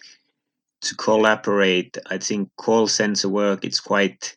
to 0.82 0.96
collaborate? 0.96 1.98
I 2.10 2.18
think 2.18 2.50
call 2.58 2.88
center 2.88 3.30
work 3.30 3.66
it's 3.66 3.80
quite 3.80 4.36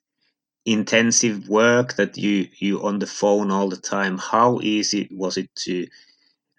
intensive 0.64 1.49
work 1.49 1.95
that 1.95 2.16
you 2.16 2.49
you 2.59 2.83
on 2.85 2.99
the 2.99 3.07
phone 3.07 3.50
all 3.50 3.68
the 3.68 3.76
time. 3.76 4.18
How 4.18 4.61
easy 4.62 5.09
was 5.11 5.37
it 5.37 5.50
to 5.66 5.87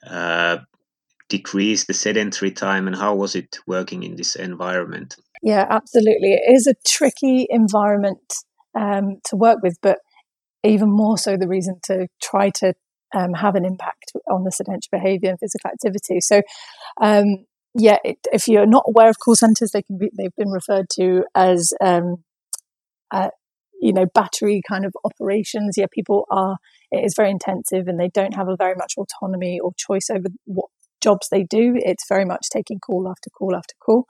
uh, 0.08 0.58
decrease 1.30 1.86
the 1.86 1.94
sedentary 1.94 2.52
time, 2.52 2.88
and 2.88 2.96
how 2.96 3.16
was 3.16 3.36
it 3.36 3.60
working 3.68 4.04
in 4.04 4.16
this 4.16 4.36
environment? 4.36 5.16
Yeah, 5.42 5.66
absolutely. 5.70 6.34
It 6.34 6.54
is 6.54 6.68
a 6.68 6.76
tricky 6.88 7.48
environment 7.50 8.34
um, 8.76 9.20
to 9.26 9.36
work 9.36 9.60
with, 9.64 9.78
but 9.82 10.00
even 10.64 10.90
more 10.92 11.18
so 11.18 11.38
the 11.38 11.48
reason 11.48 11.80
to 11.86 12.08
try 12.22 12.50
to 12.52 12.74
um, 13.16 13.34
have 13.34 13.56
an 13.56 13.66
impact 13.66 14.12
on 14.32 14.44
the 14.44 14.52
sedentary 14.52 14.90
behaviour 14.92 15.30
and 15.32 15.40
physical 15.40 15.72
activity. 15.72 16.22
So, 16.22 16.42
um, 17.02 17.46
yeah, 17.76 17.98
it, 18.04 18.18
if 18.34 18.48
you're 18.48 18.68
not 18.68 18.86
aware 18.88 19.10
of 19.10 19.20
call 19.20 19.36
centres, 19.36 19.72
they 19.72 19.84
can 19.84 19.98
be 19.98 20.10
they've 20.18 20.36
been 20.38 20.52
referred 20.52 20.88
to 20.96 21.24
as 21.36 21.74
um, 21.82 22.24
uh, 23.12 23.30
you 23.82 23.94
know 23.94 24.06
battery 24.14 24.62
kind 24.68 24.86
of 24.86 24.94
operations. 25.06 25.76
Yeah, 25.78 25.88
people 25.94 26.26
are 26.32 26.58
it 26.92 27.06
is 27.06 27.16
very 27.16 27.32
intensive 27.32 27.88
and 27.88 28.00
they 28.00 28.10
don't 28.10 28.36
have 28.36 28.50
a 28.50 28.58
very 28.58 28.76
much 28.76 28.96
autonomy 28.98 29.60
or 29.60 29.72
choice 29.78 30.10
over 30.10 30.28
what 30.46 30.68
jobs 31.02 31.30
they 31.32 31.44
do. 31.44 31.74
It's 31.78 32.08
very 32.10 32.26
much 32.26 32.50
taking 32.52 32.80
call 32.80 33.08
after 33.10 33.30
call 33.30 33.56
after 33.56 33.76
call. 33.80 34.08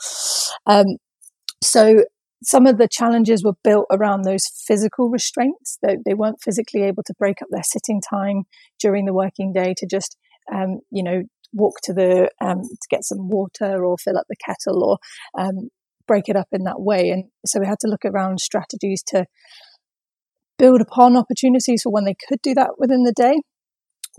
So 1.62 2.04
some 2.44 2.66
of 2.66 2.78
the 2.78 2.88
challenges 2.90 3.44
were 3.44 3.58
built 3.64 3.88
around 3.92 4.24
those 4.24 4.46
physical 4.66 5.10
restraints 5.10 5.78
that 5.82 5.98
they 6.06 6.14
weren't 6.14 6.42
physically 6.42 6.84
able 6.84 7.04
to 7.04 7.14
break 7.20 7.42
up 7.42 7.50
their 7.52 7.64
sitting 7.64 8.02
time 8.02 8.44
during 8.80 9.06
the 9.06 9.14
working 9.14 9.52
day 9.54 9.74
to 9.78 9.86
just 9.86 10.18
um, 10.54 10.80
you 10.90 11.04
know 11.04 11.24
walk 11.54 11.76
to 11.84 11.94
the 11.94 12.30
um, 12.42 12.62
to 12.62 12.88
get 12.90 13.04
some 13.04 13.28
water 13.28 13.84
or 13.84 13.98
fill 13.98 14.18
up 14.18 14.26
the 14.30 14.36
kettle 14.44 14.84
or 14.84 14.98
um, 15.42 15.70
break 16.08 16.30
it 16.30 16.36
up 16.36 16.48
in 16.52 16.64
that 16.64 16.80
way. 16.80 17.10
And 17.10 17.26
so 17.46 17.60
we 17.60 17.68
had 17.68 17.80
to 17.82 17.88
look 17.88 18.06
around 18.06 18.40
strategies 18.40 19.04
to 19.08 19.26
build 20.58 20.82
upon 20.82 21.18
opportunities 21.18 21.84
for 21.84 21.92
when 21.92 22.06
they 22.06 22.16
could 22.28 22.42
do 22.42 22.54
that 22.54 22.72
within 22.78 23.04
the 23.04 23.14
day 23.14 23.40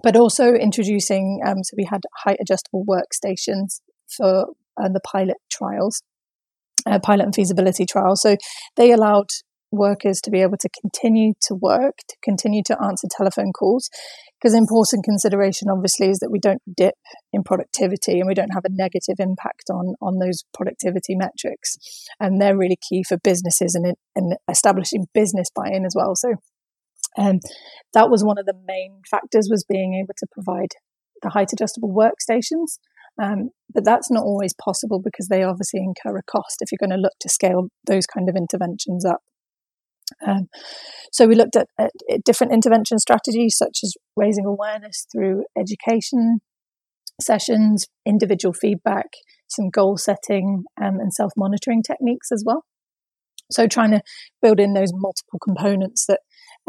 but 0.03 0.17
also 0.17 0.55
introducing 0.55 1.41
um, 1.47 1.63
so 1.63 1.75
we 1.77 1.85
had 1.85 2.01
height 2.17 2.39
adjustable 2.41 2.85
workstations 2.89 3.81
for 4.09 4.47
uh, 4.83 4.89
the 4.89 5.01
pilot 5.01 5.37
trials 5.51 6.03
uh, 6.87 6.99
pilot 6.99 7.25
and 7.25 7.35
feasibility 7.35 7.87
trial. 7.87 8.17
So 8.17 8.37
they 8.77 8.93
allowed 8.93 9.27
workers 9.73 10.21
to 10.21 10.31
be 10.31 10.43
able 10.43 10.57
to 10.59 10.69
continue 10.81 11.35
to 11.43 11.55
work, 11.55 11.99
to 12.09 12.17
continue 12.23 12.63
to 12.67 12.77
answer 12.83 13.07
telephone 13.11 13.53
calls. 13.53 13.89
Because 14.41 14.55
important 14.55 15.05
consideration, 15.05 15.69
obviously, 15.71 16.09
is 16.09 16.19
that 16.21 16.31
we 16.31 16.39
don't 16.39 16.63
dip 16.75 16.95
in 17.33 17.43
productivity 17.43 18.19
and 18.19 18.27
we 18.27 18.35
don't 18.35 18.55
have 18.55 18.65
a 18.65 18.73
negative 18.73 19.17
impact 19.19 19.65
on, 19.71 19.95
on 20.01 20.19
those 20.19 20.45
productivity 20.55 21.15
metrics. 21.15 21.77
And 22.19 22.41
they're 22.41 22.57
really 22.57 22.79
key 22.89 23.05
for 23.07 23.19
businesses 23.19 23.75
and, 23.75 23.95
and 24.17 24.37
establishing 24.51 25.07
business 25.13 25.49
buy-in 25.55 25.85
as 25.85 25.95
well. 25.95 26.15
So 26.17 26.35
um, 27.19 27.41
that 27.93 28.09
was 28.09 28.25
one 28.25 28.39
of 28.39 28.47
the 28.47 28.59
main 28.67 29.03
factors 29.11 29.49
was 29.51 29.65
being 29.69 29.95
able 29.95 30.15
to 30.17 30.27
provide 30.33 30.71
the 31.23 31.31
height 31.31 31.53
adjustable 31.53 31.95
workstations 31.95 32.79
um, 33.21 33.51
but 33.73 33.85
that's 33.85 34.11
not 34.11 34.25
always 34.25 34.55
possible 34.55 35.01
because 35.03 35.29
they 35.29 35.43
obviously 35.43 35.81
incur 35.81 36.17
a 36.17 36.23
cost 36.23 36.59
if 36.61 36.71
you're 36.71 36.87
going 36.87 36.97
to 36.97 37.03
look 37.03 37.15
to 37.21 37.29
scale 37.29 37.69
those 37.87 38.07
kind 38.07 38.29
of 38.29 38.37
interventions 38.37 39.05
up. 39.05 39.21
Um, 40.27 40.49
so 41.13 41.27
we 41.27 41.35
looked 41.35 41.57
at, 41.57 41.69
at, 41.79 41.93
different 42.25 42.53
intervention 42.53 42.99
strategies 42.99 43.57
such 43.57 43.79
as 43.85 43.95
raising 44.17 44.45
awareness 44.45 45.07
through 45.13 45.45
education 45.59 46.41
sessions, 47.21 47.87
individual 48.07 48.53
feedback, 48.53 49.07
some 49.49 49.71
goal 49.71 49.97
setting, 49.97 50.65
um, 50.83 50.99
and 51.01 51.13
self 51.13 51.33
monitoring 51.37 51.83
techniques 51.83 52.33
as 52.33 52.43
well. 52.47 52.65
So 53.51 53.67
trying 53.67 53.91
to 53.91 54.03
build 54.41 54.61
in 54.61 54.75
those 54.75 54.93
multiple 54.93 55.39
components 55.43 56.07
that 56.07 56.21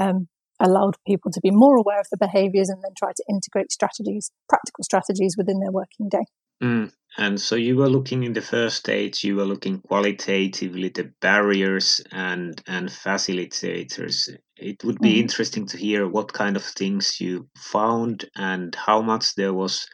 um, 0.01 0.27
allowed 0.61 0.95
people 1.05 1.31
to 1.31 1.41
be 1.41 1.51
more 1.51 1.77
aware 1.77 1.99
of 1.99 2.07
the 2.11 2.17
behaviors 2.17 2.69
and 2.69 2.81
then 2.83 2.91
try 2.97 3.11
to 3.15 3.23
integrate 3.29 3.71
strategies, 3.71 4.31
practical 4.47 4.83
strategies 4.83 5.35
within 5.37 5.59
their 5.59 5.71
working 5.71 6.09
day. 6.09 6.25
Mm. 6.61 6.91
And 7.17 7.41
so 7.41 7.55
you 7.55 7.75
were 7.75 7.89
looking 7.89 8.23
in 8.23 8.33
the 8.33 8.41
first 8.41 8.77
stage, 8.77 9.23
you 9.23 9.35
were 9.35 9.45
looking 9.45 9.79
qualitatively 9.79 10.89
the 10.89 11.11
barriers 11.19 12.01
and 12.11 12.61
and 12.67 12.87
facilitators. 12.89 14.29
It 14.57 14.83
would 14.83 14.99
be 14.99 15.15
mm. 15.15 15.19
interesting 15.19 15.65
to 15.67 15.77
hear 15.77 16.07
what 16.07 16.33
kind 16.33 16.55
of 16.55 16.63
things 16.63 17.19
you 17.19 17.49
found 17.57 18.29
and 18.35 18.75
how 18.75 19.01
much 19.01 19.35
there 19.35 19.53
was 19.53 19.87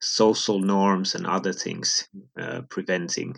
social 0.00 0.60
norms 0.60 1.14
and 1.14 1.26
other 1.26 1.52
things 1.52 2.08
uh, 2.40 2.62
preventing 2.70 3.36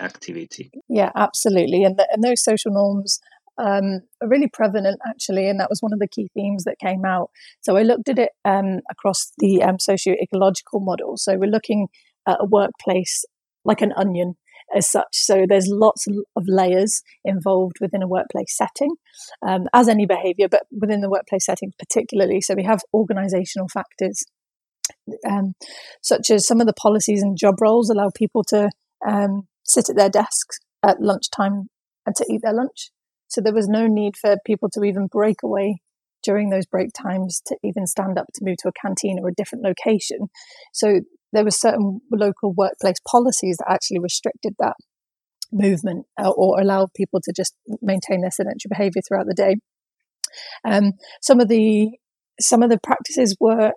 activity. 0.00 0.70
Yeah, 0.88 1.10
absolutely. 1.14 1.84
And, 1.84 1.96
the, 1.98 2.08
and 2.12 2.22
those 2.22 2.42
social 2.42 2.72
norms 2.72 3.20
um, 3.58 4.00
really 4.22 4.48
prevalent 4.48 5.00
actually, 5.06 5.48
and 5.48 5.60
that 5.60 5.70
was 5.70 5.82
one 5.82 5.92
of 5.92 5.98
the 5.98 6.08
key 6.08 6.28
themes 6.34 6.64
that 6.64 6.78
came 6.78 7.04
out. 7.04 7.30
So 7.60 7.76
I 7.76 7.82
looked 7.82 8.08
at 8.08 8.18
it 8.18 8.30
um, 8.44 8.80
across 8.90 9.32
the 9.38 9.62
um, 9.62 9.78
socio-ecological 9.78 10.80
model. 10.80 11.16
So 11.16 11.36
we're 11.36 11.50
looking 11.50 11.88
at 12.26 12.38
a 12.40 12.46
workplace 12.46 13.24
like 13.64 13.80
an 13.80 13.92
onion 13.96 14.34
as 14.74 14.90
such. 14.90 15.08
So 15.12 15.44
there's 15.48 15.68
lots 15.68 16.06
of 16.06 16.44
layers 16.46 17.02
involved 17.24 17.76
within 17.80 18.02
a 18.02 18.08
workplace 18.08 18.56
setting, 18.56 18.94
um, 19.46 19.68
as 19.72 19.88
any 19.88 20.06
behaviour, 20.06 20.48
but 20.48 20.62
within 20.70 21.00
the 21.00 21.10
workplace 21.10 21.46
setting 21.46 21.72
particularly. 21.78 22.40
So 22.40 22.54
we 22.54 22.64
have 22.64 22.80
organisational 22.94 23.70
factors, 23.70 24.24
um, 25.28 25.54
such 26.00 26.30
as 26.30 26.46
some 26.46 26.60
of 26.60 26.66
the 26.66 26.72
policies 26.72 27.22
and 27.22 27.36
job 27.36 27.60
roles 27.60 27.90
allow 27.90 28.10
people 28.14 28.44
to 28.44 28.70
um, 29.06 29.46
sit 29.64 29.90
at 29.90 29.96
their 29.96 30.10
desks 30.10 30.58
at 30.82 31.00
lunchtime 31.00 31.68
and 32.06 32.16
to 32.16 32.26
eat 32.30 32.40
their 32.42 32.54
lunch. 32.54 32.90
So 33.32 33.40
there 33.40 33.54
was 33.54 33.68
no 33.68 33.86
need 33.86 34.16
for 34.16 34.36
people 34.44 34.68
to 34.74 34.84
even 34.84 35.06
break 35.06 35.36
away 35.42 35.80
during 36.22 36.50
those 36.50 36.66
break 36.66 36.90
times 36.92 37.42
to 37.46 37.56
even 37.64 37.86
stand 37.86 38.18
up 38.18 38.26
to 38.34 38.44
move 38.44 38.56
to 38.58 38.68
a 38.68 38.72
canteen 38.72 39.18
or 39.20 39.28
a 39.28 39.34
different 39.34 39.64
location. 39.64 40.28
So 40.72 41.00
there 41.32 41.44
were 41.44 41.50
certain 41.50 42.00
local 42.10 42.52
workplace 42.52 42.98
policies 43.10 43.56
that 43.56 43.72
actually 43.72 44.00
restricted 44.00 44.54
that 44.58 44.76
movement 45.50 46.06
uh, 46.22 46.30
or 46.30 46.60
allowed 46.60 46.90
people 46.94 47.20
to 47.24 47.32
just 47.34 47.54
maintain 47.80 48.20
their 48.20 48.30
sedentary 48.30 48.68
behavior 48.68 49.02
throughout 49.06 49.26
the 49.26 49.34
day. 49.34 49.56
Um, 50.64 50.92
some 51.20 51.40
of 51.40 51.48
the 51.48 51.90
some 52.40 52.62
of 52.62 52.70
the 52.70 52.78
practices 52.82 53.36
were 53.40 53.72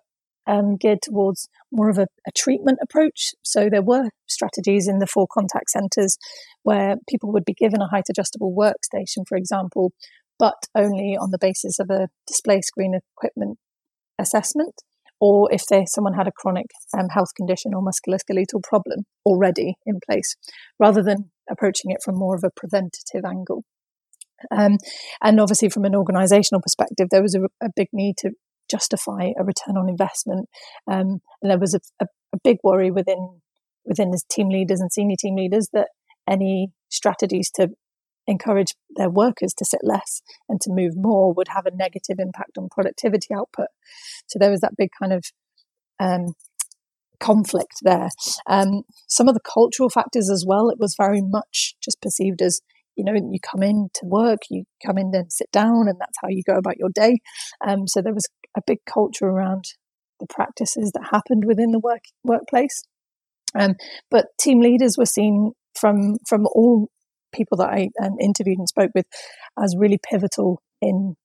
um, 0.48 0.78
geared 0.78 1.02
towards 1.02 1.50
more 1.72 1.90
of 1.90 1.98
a, 1.98 2.08
a, 2.28 2.32
treatment 2.36 2.80
approach. 2.82 3.32
So 3.44 3.70
there 3.70 3.82
were 3.82 4.10
strategies 4.28 4.88
in 4.88 5.00
the 5.00 5.08
four 5.08 5.28
contact 5.32 5.70
centres 5.70 6.18
where 6.64 6.96
people 7.10 7.32
would 7.34 7.46
be 7.46 7.54
given 7.54 7.82
a 7.82 7.88
height 7.88 8.06
adjustable 8.10 8.56
workstation, 8.56 9.28
for 9.28 9.38
example, 9.38 9.92
but 10.38 10.66
only 10.76 11.18
on 11.20 11.32
the 11.32 11.40
basis 11.40 11.80
of 11.80 11.90
a 11.90 12.08
display 12.28 12.62
screen 12.62 12.94
equipment 13.18 13.58
assessment, 14.20 14.82
or 15.20 15.52
if 15.52 15.66
they, 15.70 15.86
someone 15.88 16.14
had 16.14 16.28
a 16.28 16.32
chronic 16.32 16.68
um, 16.98 17.08
health 17.10 17.34
condition 17.36 17.74
or 17.74 17.82
musculoskeletal 17.82 18.62
problem 18.64 19.06
already 19.26 19.76
in 19.86 20.00
place, 20.08 20.36
rather 20.80 21.02
than 21.02 21.32
approaching 21.50 21.92
it 21.92 22.00
from 22.04 22.16
more 22.16 22.36
of 22.36 22.44
a 22.44 22.52
preventative 22.56 23.24
angle. 23.26 23.64
Um, 24.52 24.78
and 25.24 25.40
obviously, 25.40 25.70
from 25.70 25.86
an 25.86 25.94
organisational 25.94 26.62
perspective, 26.62 27.08
there 27.10 27.22
was 27.22 27.36
a, 27.36 27.44
a, 27.66 27.70
big 27.76 27.88
need 27.94 28.18
to 28.18 28.32
justify 28.70 29.32
a 29.38 29.44
return 29.44 29.78
on 29.78 29.90
investment, 29.90 30.48
um, 30.90 31.20
and 31.42 31.52
there 31.52 31.60
was 31.60 31.74
a, 31.74 31.80
a, 32.04 32.08
a 32.34 32.38
big 32.44 32.58
worry 32.64 32.92
within 32.92 33.42
within 33.86 34.12
the 34.12 34.22
team 34.32 34.50
leaders 34.50 34.82
and 34.82 34.92
senior 34.92 35.16
team 35.20 35.36
leaders 35.36 35.70
that 35.74 35.90
any 36.28 36.70
strategies 36.90 37.52
to 37.52 37.70
encourage 38.28 38.74
their 38.96 39.10
workers 39.10 39.54
to 39.54 39.66
sit 39.66 39.82
less 39.84 40.22
and 40.50 40.60
to 40.60 40.72
move 40.72 40.94
more 40.96 41.32
would 41.34 41.50
have 41.50 41.66
a 41.66 41.76
negative 41.76 42.18
impact 42.18 42.58
on 42.58 42.68
productivity 42.70 43.34
output. 43.36 43.68
So 44.28 44.40
there 44.40 44.50
was 44.50 44.62
that 44.62 44.76
big 44.76 44.90
kind 45.00 45.14
of 45.14 45.26
um, 46.00 46.34
conflict 47.20 47.76
there. 47.84 48.10
Um, 48.48 48.82
some 49.08 49.28
of 49.28 49.36
the 49.36 49.42
cultural 49.42 49.90
factors 49.90 50.30
as 50.30 50.44
well, 50.48 50.70
it 50.70 50.80
was 50.80 50.96
very 50.98 51.22
much 51.22 51.76
just 51.84 52.02
perceived 52.02 52.42
as 52.42 52.62
you 52.96 53.04
know, 53.04 53.14
you 53.14 53.40
come 53.40 53.64
in 53.64 53.90
to 53.96 54.06
work, 54.06 54.40
you 54.50 54.64
come 54.86 54.98
in 54.98 55.12
and 55.14 55.32
sit 55.32 55.52
down, 55.52 55.88
and 55.88 56.00
that's 56.00 56.18
how 56.22 56.30
you 56.30 56.44
go 56.46 56.56
about 56.56 56.78
your 56.78 56.90
day. 56.94 57.18
Um, 57.66 57.88
so 57.88 58.02
there 58.02 58.14
was 58.14 58.28
a 58.58 58.62
big 58.66 58.80
culture 58.86 59.26
around 59.26 59.66
the 60.20 60.28
practices 60.28 60.92
that 60.94 61.10
happened 61.12 61.44
within 61.46 61.72
the 61.72 61.80
work 61.80 62.04
workplace. 62.24 62.84
Um, 63.58 63.76
but 64.10 64.28
team 64.40 64.60
leaders 64.60 64.96
were 64.98 65.06
seen 65.06 65.52
from 65.80 66.18
from 66.28 66.46
all 66.48 66.90
people 67.34 67.58
that 67.58 67.70
I 67.70 67.90
um, 68.04 68.16
interviewed 68.20 68.58
and 68.58 68.68
spoke 68.68 68.92
with 68.96 69.06
as 69.62 69.76
really 69.78 70.00
pivotal 70.10 70.62
in 70.82 71.16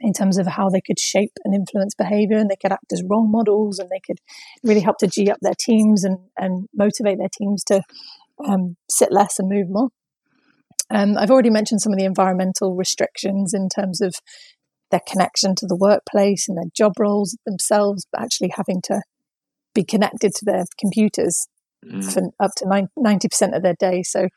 in 0.00 0.12
terms 0.12 0.38
of 0.38 0.46
how 0.46 0.68
they 0.68 0.80
could 0.80 0.98
shape 0.98 1.32
and 1.44 1.54
influence 1.54 1.94
behavior 1.94 2.36
and 2.36 2.48
they 2.48 2.56
could 2.60 2.72
act 2.72 2.92
as 2.92 3.02
role 3.08 3.26
models 3.26 3.78
and 3.78 3.88
they 3.90 4.00
could 4.06 4.18
really 4.62 4.80
help 4.80 4.96
to 4.98 5.08
G 5.08 5.28
up 5.28 5.38
their 5.40 5.56
teams 5.58 6.04
and, 6.04 6.18
and 6.36 6.68
motivate 6.72 7.18
their 7.18 7.30
teams 7.36 7.64
to 7.64 7.82
um, 8.44 8.76
sit 8.88 9.10
less 9.10 9.40
and 9.40 9.48
move 9.48 9.66
more. 9.68 9.88
Um, 10.90 11.16
I've 11.18 11.30
already 11.30 11.50
mentioned 11.50 11.80
some 11.80 11.92
of 11.92 11.98
the 11.98 12.04
environmental 12.04 12.74
restrictions 12.74 13.52
in 13.54 13.68
terms 13.68 14.00
of 14.00 14.14
their 14.90 15.02
connection 15.06 15.54
to 15.56 15.66
the 15.66 15.76
workplace 15.76 16.48
and 16.48 16.56
their 16.56 16.70
job 16.74 16.92
roles 16.98 17.36
themselves, 17.46 18.06
but 18.10 18.22
actually 18.22 18.52
having 18.56 18.80
to 18.84 19.02
be 19.74 19.84
connected 19.84 20.32
to 20.34 20.44
their 20.44 20.64
computers 20.78 21.46
mm. 21.84 22.04
for 22.12 22.22
up 22.40 22.52
to 22.56 22.64
90% 22.64 23.56
of 23.56 23.62
their 23.62 23.74
day. 23.78 24.02
So 24.02 24.28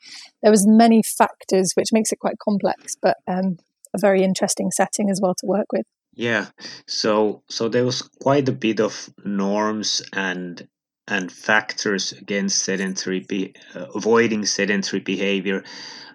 there 0.42 0.50
was 0.50 0.66
many 0.66 1.02
factors, 1.02 1.72
which 1.74 1.92
makes 1.92 2.12
it 2.12 2.18
quite 2.18 2.38
complex, 2.38 2.96
but 3.00 3.16
um, 3.26 3.56
a 3.94 3.98
very 3.98 4.22
interesting 4.22 4.70
setting 4.70 5.10
as 5.10 5.20
well 5.22 5.34
to 5.38 5.46
work 5.46 5.66
with. 5.72 5.86
Yeah, 6.14 6.48
so 6.86 7.42
so 7.48 7.70
there 7.70 7.86
was 7.86 8.02
quite 8.02 8.46
a 8.46 8.52
bit 8.52 8.80
of 8.80 9.08
norms 9.24 10.02
and 10.12 10.68
and 11.08 11.30
factors 11.32 12.12
against 12.12 12.64
sedentary 12.64 13.20
be, 13.20 13.54
uh, 13.74 13.86
avoiding 13.94 14.46
sedentary 14.46 15.00
behavior. 15.00 15.64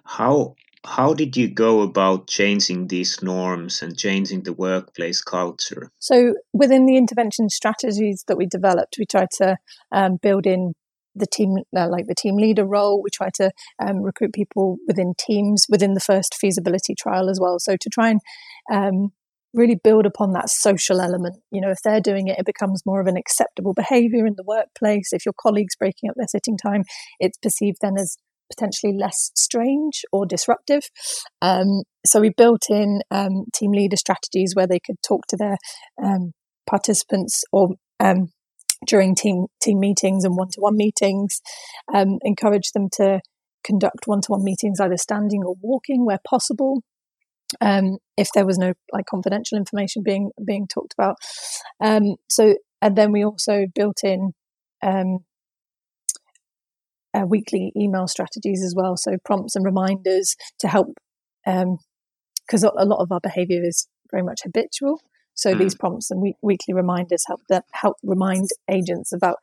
How 0.04 0.56
how 0.84 1.12
did 1.12 1.36
you 1.36 1.48
go 1.48 1.82
about 1.82 2.28
changing 2.28 2.86
these 2.86 3.22
norms 3.22 3.82
and 3.82 3.98
changing 3.98 4.44
the 4.44 4.52
workplace 4.52 5.20
culture? 5.20 5.90
So 5.98 6.34
within 6.52 6.86
the 6.86 6.96
intervention 6.96 7.50
strategies 7.50 8.24
that 8.28 8.36
we 8.36 8.46
developed, 8.46 8.96
we 8.98 9.04
tried 9.04 9.30
to 9.38 9.56
um, 9.92 10.16
build 10.22 10.46
in 10.46 10.74
the 11.14 11.26
team, 11.26 11.56
uh, 11.76 11.88
like 11.88 12.06
the 12.06 12.14
team 12.14 12.36
leader 12.36 12.64
role. 12.64 13.02
We 13.02 13.10
try 13.10 13.30
to 13.34 13.50
um, 13.84 14.02
recruit 14.02 14.32
people 14.32 14.78
within 14.86 15.14
teams 15.18 15.66
within 15.68 15.94
the 15.94 16.00
first 16.00 16.34
feasibility 16.34 16.94
trial 16.94 17.28
as 17.28 17.40
well. 17.40 17.58
So 17.58 17.76
to 17.76 17.90
try 17.90 18.10
and 18.10 18.20
um, 18.72 19.12
really 19.54 19.76
build 19.82 20.06
upon 20.06 20.32
that 20.32 20.48
social 20.48 21.00
element. 21.00 21.36
You 21.50 21.60
know, 21.60 21.70
if 21.70 21.78
they're 21.82 22.00
doing 22.00 22.28
it, 22.28 22.38
it 22.38 22.46
becomes 22.46 22.82
more 22.84 23.00
of 23.00 23.06
an 23.06 23.16
acceptable 23.16 23.74
behavior 23.74 24.26
in 24.26 24.34
the 24.36 24.44
workplace. 24.44 25.12
If 25.12 25.24
your 25.24 25.34
colleagues 25.40 25.76
breaking 25.76 26.10
up 26.10 26.16
their 26.16 26.28
sitting 26.28 26.56
time, 26.56 26.84
it's 27.18 27.38
perceived 27.38 27.78
then 27.80 27.94
as 27.98 28.16
potentially 28.54 28.94
less 28.98 29.30
strange 29.34 30.02
or 30.12 30.26
disruptive. 30.26 30.82
Um, 31.42 31.82
so 32.06 32.20
we 32.20 32.30
built 32.30 32.70
in 32.70 33.00
um, 33.10 33.44
team 33.54 33.72
leader 33.72 33.96
strategies 33.96 34.54
where 34.54 34.66
they 34.66 34.80
could 34.80 34.96
talk 35.06 35.26
to 35.28 35.36
their 35.36 35.56
um, 36.02 36.32
participants 36.68 37.42
or 37.52 37.70
um, 38.00 38.28
during 38.86 39.14
team 39.14 39.46
team 39.62 39.80
meetings 39.80 40.24
and 40.24 40.36
one 40.36 40.48
to 40.52 40.60
one 40.60 40.76
meetings, 40.76 41.40
um, 41.92 42.18
encourage 42.22 42.70
them 42.72 42.88
to 42.92 43.20
conduct 43.64 44.06
one 44.06 44.20
to 44.22 44.32
one 44.32 44.44
meetings 44.44 44.80
either 44.80 44.96
standing 44.96 45.42
or 45.44 45.56
walking 45.60 46.06
where 46.06 46.20
possible. 46.28 46.82
Um, 47.60 47.98
if 48.16 48.28
there 48.34 48.46
was 48.46 48.58
no 48.58 48.74
like 48.92 49.06
confidential 49.06 49.56
information 49.56 50.02
being 50.02 50.30
being 50.44 50.66
talked 50.66 50.94
about, 50.98 51.16
um, 51.82 52.16
so 52.28 52.56
and 52.82 52.96
then 52.96 53.12
we 53.12 53.24
also 53.24 53.66
built 53.74 54.04
in 54.04 54.32
um, 54.82 55.20
uh, 57.14 57.24
weekly 57.26 57.72
email 57.76 58.06
strategies 58.06 58.62
as 58.64 58.74
well, 58.76 58.96
so 58.96 59.16
prompts 59.24 59.56
and 59.56 59.64
reminders 59.64 60.36
to 60.60 60.68
help 60.68 60.94
because 61.44 62.64
um, 62.64 62.70
a 62.76 62.84
lot 62.84 63.02
of 63.02 63.10
our 63.10 63.20
behaviour 63.20 63.62
is 63.64 63.88
very 64.10 64.22
much 64.22 64.40
habitual. 64.44 65.00
So 65.34 65.54
mm. 65.54 65.58
these 65.58 65.74
prompts 65.74 66.10
and 66.10 66.34
weekly 66.42 66.74
reminders 66.74 67.24
help 67.26 67.40
them 67.48 67.62
help 67.72 67.96
remind 68.02 68.48
agents 68.70 69.12
about 69.12 69.36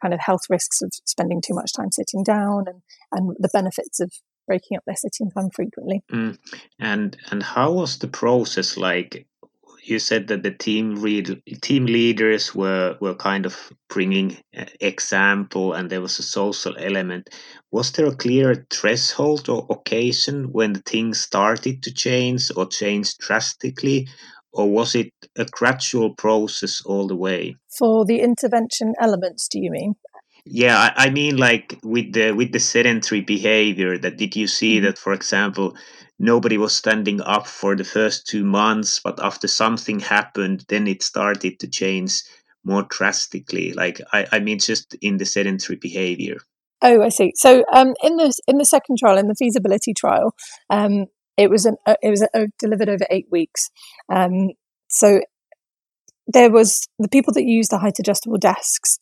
kind 0.00 0.12
of 0.12 0.20
health 0.20 0.42
risks 0.50 0.82
of 0.82 0.90
spending 1.04 1.40
too 1.40 1.54
much 1.54 1.72
time 1.76 1.92
sitting 1.92 2.24
down 2.24 2.64
and, 2.66 2.82
and 3.12 3.36
the 3.38 3.50
benefits 3.52 4.00
of 4.00 4.12
breaking 4.46 4.76
up 4.76 4.84
their 4.86 4.96
sitting 4.96 5.30
time 5.30 5.50
frequently. 5.54 6.02
Mm. 6.12 6.38
And 6.78 7.16
and 7.30 7.42
how 7.42 7.72
was 7.72 7.98
the 7.98 8.08
process 8.08 8.76
like? 8.76 9.26
You 9.84 9.98
said 9.98 10.28
that 10.28 10.44
the 10.44 10.52
team 10.52 11.02
read, 11.02 11.42
team 11.60 11.86
leaders 11.86 12.54
were 12.54 12.96
were 13.00 13.16
kind 13.16 13.46
of 13.46 13.72
bringing 13.88 14.36
example, 14.80 15.72
and 15.72 15.90
there 15.90 16.00
was 16.00 16.20
a 16.20 16.22
social 16.22 16.76
element. 16.78 17.30
Was 17.72 17.90
there 17.92 18.06
a 18.06 18.14
clear 18.14 18.64
threshold 18.70 19.48
or 19.48 19.66
occasion 19.70 20.52
when 20.52 20.74
the 20.74 20.82
things 20.82 21.20
started 21.20 21.82
to 21.82 21.92
change 21.92 22.52
or 22.56 22.66
change 22.66 23.18
drastically, 23.18 24.06
or 24.52 24.70
was 24.70 24.94
it 24.94 25.12
a 25.36 25.46
gradual 25.46 26.14
process 26.14 26.82
all 26.82 27.08
the 27.08 27.16
way? 27.16 27.56
For 27.76 28.04
the 28.04 28.20
intervention 28.20 28.94
elements, 29.00 29.48
do 29.48 29.58
you 29.60 29.70
mean? 29.72 29.94
Yeah, 30.44 30.76
I, 30.76 31.06
I 31.06 31.10
mean, 31.10 31.36
like 31.36 31.78
with 31.84 32.12
the 32.12 32.32
with 32.32 32.52
the 32.52 32.58
sedentary 32.58 33.20
behavior. 33.20 33.96
That 33.96 34.16
did 34.16 34.34
you 34.34 34.46
see 34.46 34.76
mm-hmm. 34.76 34.86
that, 34.86 34.98
for 34.98 35.12
example, 35.12 35.76
nobody 36.18 36.58
was 36.58 36.74
standing 36.74 37.20
up 37.20 37.46
for 37.46 37.76
the 37.76 37.84
first 37.84 38.26
two 38.26 38.44
months, 38.44 39.00
but 39.02 39.22
after 39.22 39.46
something 39.46 40.00
happened, 40.00 40.64
then 40.68 40.86
it 40.86 41.02
started 41.02 41.60
to 41.60 41.68
change 41.68 42.22
more 42.64 42.84
drastically. 42.88 43.72
Like 43.72 44.00
I, 44.12 44.26
I 44.32 44.40
mean, 44.40 44.58
just 44.58 44.94
in 45.00 45.18
the 45.18 45.24
sedentary 45.24 45.76
behavior. 45.76 46.38
Oh, 46.82 47.00
I 47.02 47.10
see. 47.10 47.32
So, 47.36 47.64
um, 47.72 47.94
in 48.02 48.16
the 48.16 48.32
in 48.48 48.58
the 48.58 48.64
second 48.64 48.98
trial, 48.98 49.18
in 49.18 49.28
the 49.28 49.36
feasibility 49.38 49.94
trial, 49.94 50.34
um, 50.70 51.06
it 51.36 51.50
was 51.50 51.66
an 51.66 51.76
uh, 51.86 51.94
it 52.02 52.10
was 52.10 52.26
uh, 52.34 52.46
delivered 52.58 52.88
over 52.88 53.06
eight 53.10 53.26
weeks. 53.30 53.70
Um, 54.12 54.50
so 54.88 55.20
there 56.26 56.50
was 56.50 56.88
the 56.98 57.08
people 57.08 57.32
that 57.34 57.44
used 57.44 57.70
the 57.70 57.78
height 57.78 57.98
adjustable 57.98 58.38
desks. 58.38 58.98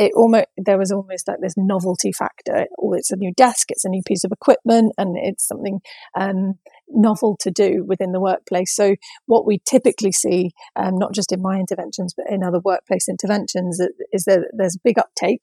It 0.00 0.12
almost 0.16 0.46
there 0.56 0.78
was 0.78 0.90
almost 0.90 1.28
like 1.28 1.40
this 1.42 1.58
novelty 1.58 2.10
factor. 2.10 2.66
Oh, 2.78 2.94
it's 2.94 3.10
a 3.12 3.16
new 3.16 3.32
desk, 3.36 3.70
it's 3.70 3.84
a 3.84 3.90
new 3.90 4.02
piece 4.02 4.24
of 4.24 4.32
equipment, 4.32 4.94
and 4.96 5.10
it's 5.18 5.46
something 5.46 5.80
um, 6.18 6.54
novel 6.88 7.36
to 7.40 7.50
do 7.50 7.84
within 7.86 8.12
the 8.12 8.20
workplace. 8.20 8.74
So 8.74 8.96
what 9.26 9.46
we 9.46 9.60
typically 9.68 10.12
see, 10.12 10.52
um, 10.74 10.96
not 10.96 11.12
just 11.12 11.32
in 11.32 11.42
my 11.42 11.58
interventions 11.58 12.14
but 12.16 12.30
in 12.30 12.42
other 12.42 12.60
workplace 12.64 13.10
interventions, 13.10 13.78
is 14.16 14.24
that 14.24 14.40
there's 14.56 14.76
a 14.76 14.84
big 14.88 14.98
uptake 14.98 15.42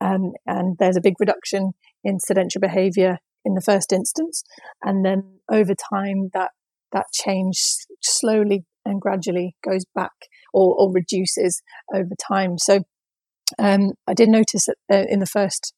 um, 0.00 0.32
and 0.46 0.76
there's 0.78 0.96
a 0.96 1.02
big 1.02 1.20
reduction 1.20 1.72
in 2.02 2.20
sedentary 2.20 2.60
behaviour 2.60 3.18
in 3.44 3.52
the 3.52 3.60
first 3.60 3.92
instance, 3.92 4.44
and 4.82 5.04
then 5.04 5.40
over 5.52 5.74
time 5.74 6.30
that 6.32 6.52
that 6.92 7.06
change 7.12 7.58
slowly 8.00 8.64
and 8.86 9.00
gradually 9.00 9.56
goes 9.62 9.84
back 9.94 10.12
or, 10.54 10.74
or 10.78 10.90
reduces 10.90 11.62
over 11.92 12.14
time. 12.32 12.56
So 12.56 12.84
um, 13.58 13.92
I 14.06 14.14
did 14.14 14.28
notice 14.28 14.66
that 14.66 14.76
uh, 14.90 15.04
in 15.08 15.20
the 15.20 15.26
first 15.26 15.74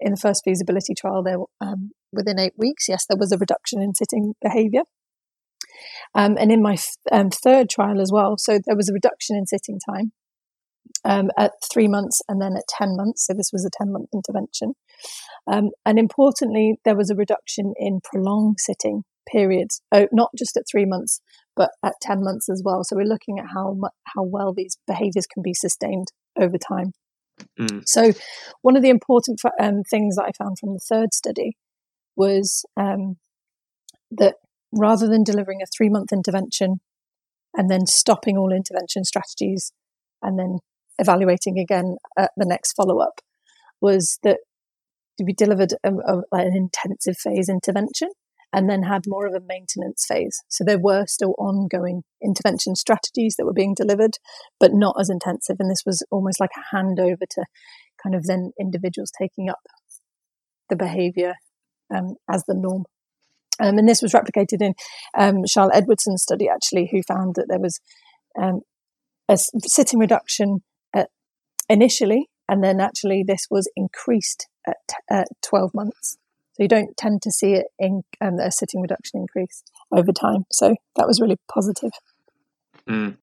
in 0.00 0.12
the 0.12 0.20
first 0.20 0.42
feasibility 0.44 0.94
trial, 0.94 1.22
there 1.22 1.38
um, 1.60 1.90
within 2.12 2.38
eight 2.38 2.54
weeks, 2.56 2.88
yes, 2.88 3.04
there 3.08 3.18
was 3.18 3.32
a 3.32 3.38
reduction 3.38 3.82
in 3.82 3.94
sitting 3.94 4.34
behaviour. 4.42 4.82
Um, 6.14 6.36
and 6.38 6.52
in 6.52 6.62
my 6.62 6.74
f- 6.74 6.96
um, 7.10 7.30
third 7.30 7.68
trial 7.68 8.00
as 8.00 8.10
well, 8.12 8.36
so 8.38 8.58
there 8.64 8.76
was 8.76 8.88
a 8.88 8.92
reduction 8.92 9.36
in 9.36 9.46
sitting 9.46 9.78
time 9.88 10.12
um, 11.04 11.30
at 11.36 11.52
three 11.72 11.88
months 11.88 12.20
and 12.28 12.40
then 12.40 12.56
at 12.56 12.64
10 12.68 12.96
months. 12.96 13.26
So 13.26 13.34
this 13.34 13.50
was 13.52 13.64
a 13.64 13.70
10 13.76 13.92
month 13.92 14.08
intervention. 14.12 14.74
Um, 15.50 15.70
and 15.84 15.98
importantly, 15.98 16.76
there 16.84 16.96
was 16.96 17.10
a 17.10 17.16
reduction 17.16 17.74
in 17.76 18.00
prolonged 18.02 18.56
sitting 18.58 19.02
periods, 19.30 19.82
oh, 19.92 20.08
not 20.12 20.30
just 20.36 20.56
at 20.56 20.64
three 20.70 20.86
months, 20.86 21.20
but 21.56 21.70
at 21.84 21.94
10 22.02 22.22
months 22.22 22.48
as 22.48 22.62
well. 22.64 22.82
So 22.84 22.96
we're 22.96 23.02
looking 23.04 23.38
at 23.38 23.46
how, 23.54 23.76
how 24.14 24.22
well 24.22 24.54
these 24.56 24.78
behaviors 24.86 25.26
can 25.26 25.42
be 25.42 25.54
sustained 25.54 26.08
over 26.38 26.58
time. 26.58 26.92
Mm. 27.58 27.82
So, 27.86 28.12
one 28.62 28.76
of 28.76 28.82
the 28.82 28.90
important 28.90 29.40
um, 29.60 29.82
things 29.84 30.16
that 30.16 30.24
I 30.24 30.32
found 30.32 30.58
from 30.58 30.72
the 30.72 30.80
third 30.80 31.14
study 31.14 31.56
was 32.16 32.64
um, 32.76 33.16
that 34.10 34.36
rather 34.72 35.08
than 35.08 35.24
delivering 35.24 35.62
a 35.62 35.66
three 35.66 35.88
month 35.88 36.12
intervention 36.12 36.80
and 37.54 37.70
then 37.70 37.86
stopping 37.86 38.36
all 38.36 38.52
intervention 38.52 39.04
strategies 39.04 39.72
and 40.22 40.38
then 40.38 40.58
evaluating 40.98 41.58
again 41.58 41.96
at 42.18 42.30
the 42.36 42.46
next 42.46 42.72
follow 42.72 43.00
up 43.00 43.20
was 43.80 44.18
that 44.22 44.38
we 45.22 45.32
delivered 45.32 45.74
a, 45.84 45.92
a, 45.92 46.22
an 46.32 46.56
intensive 46.56 47.16
phase 47.16 47.48
intervention 47.48 48.08
and 48.52 48.68
then 48.68 48.84
had 48.84 49.04
more 49.06 49.26
of 49.26 49.34
a 49.34 49.44
maintenance 49.46 50.04
phase. 50.06 50.42
So 50.48 50.64
there 50.64 50.78
were 50.78 51.06
still 51.06 51.34
ongoing 51.38 52.02
intervention 52.22 52.76
strategies 52.76 53.36
that 53.36 53.44
were 53.44 53.52
being 53.52 53.74
delivered, 53.74 54.18
but 54.58 54.72
not 54.72 54.96
as 54.98 55.10
intensive. 55.10 55.56
And 55.58 55.70
this 55.70 55.84
was 55.84 56.02
almost 56.10 56.40
like 56.40 56.50
a 56.56 56.74
handover 56.74 57.26
to 57.30 57.44
kind 58.02 58.14
of 58.14 58.24
then 58.26 58.52
individuals 58.58 59.12
taking 59.18 59.50
up 59.50 59.60
the 60.70 60.76
behavior 60.76 61.34
um, 61.94 62.16
as 62.30 62.44
the 62.46 62.54
norm. 62.54 62.84
Um, 63.60 63.76
and 63.76 63.88
this 63.88 64.02
was 64.02 64.12
replicated 64.12 64.62
in 64.62 64.74
um, 65.18 65.44
Edwardson's 65.44 66.22
study, 66.22 66.48
actually, 66.48 66.88
who 66.90 67.02
found 67.02 67.34
that 67.34 67.46
there 67.48 67.58
was 67.58 67.80
um, 68.40 68.60
a 69.28 69.36
sitting 69.36 69.98
reduction 69.98 70.62
initially, 71.68 72.28
and 72.48 72.64
then 72.64 72.80
actually 72.80 73.22
this 73.26 73.46
was 73.50 73.70
increased 73.76 74.48
at, 74.66 74.76
at 75.10 75.28
12 75.42 75.72
months. 75.74 76.16
So 76.58 76.64
you 76.64 76.68
don't 76.68 76.96
tend 76.96 77.22
to 77.22 77.30
see 77.30 77.52
it 77.52 77.66
in 77.78 78.02
um, 78.20 78.40
a 78.40 78.50
sitting 78.50 78.80
reduction 78.80 79.20
increase 79.20 79.62
over 79.92 80.10
time. 80.10 80.44
So 80.50 80.74
that 80.96 81.06
was 81.06 81.20
really 81.20 81.38
positive. 81.48 81.92
Mm. 82.88 83.16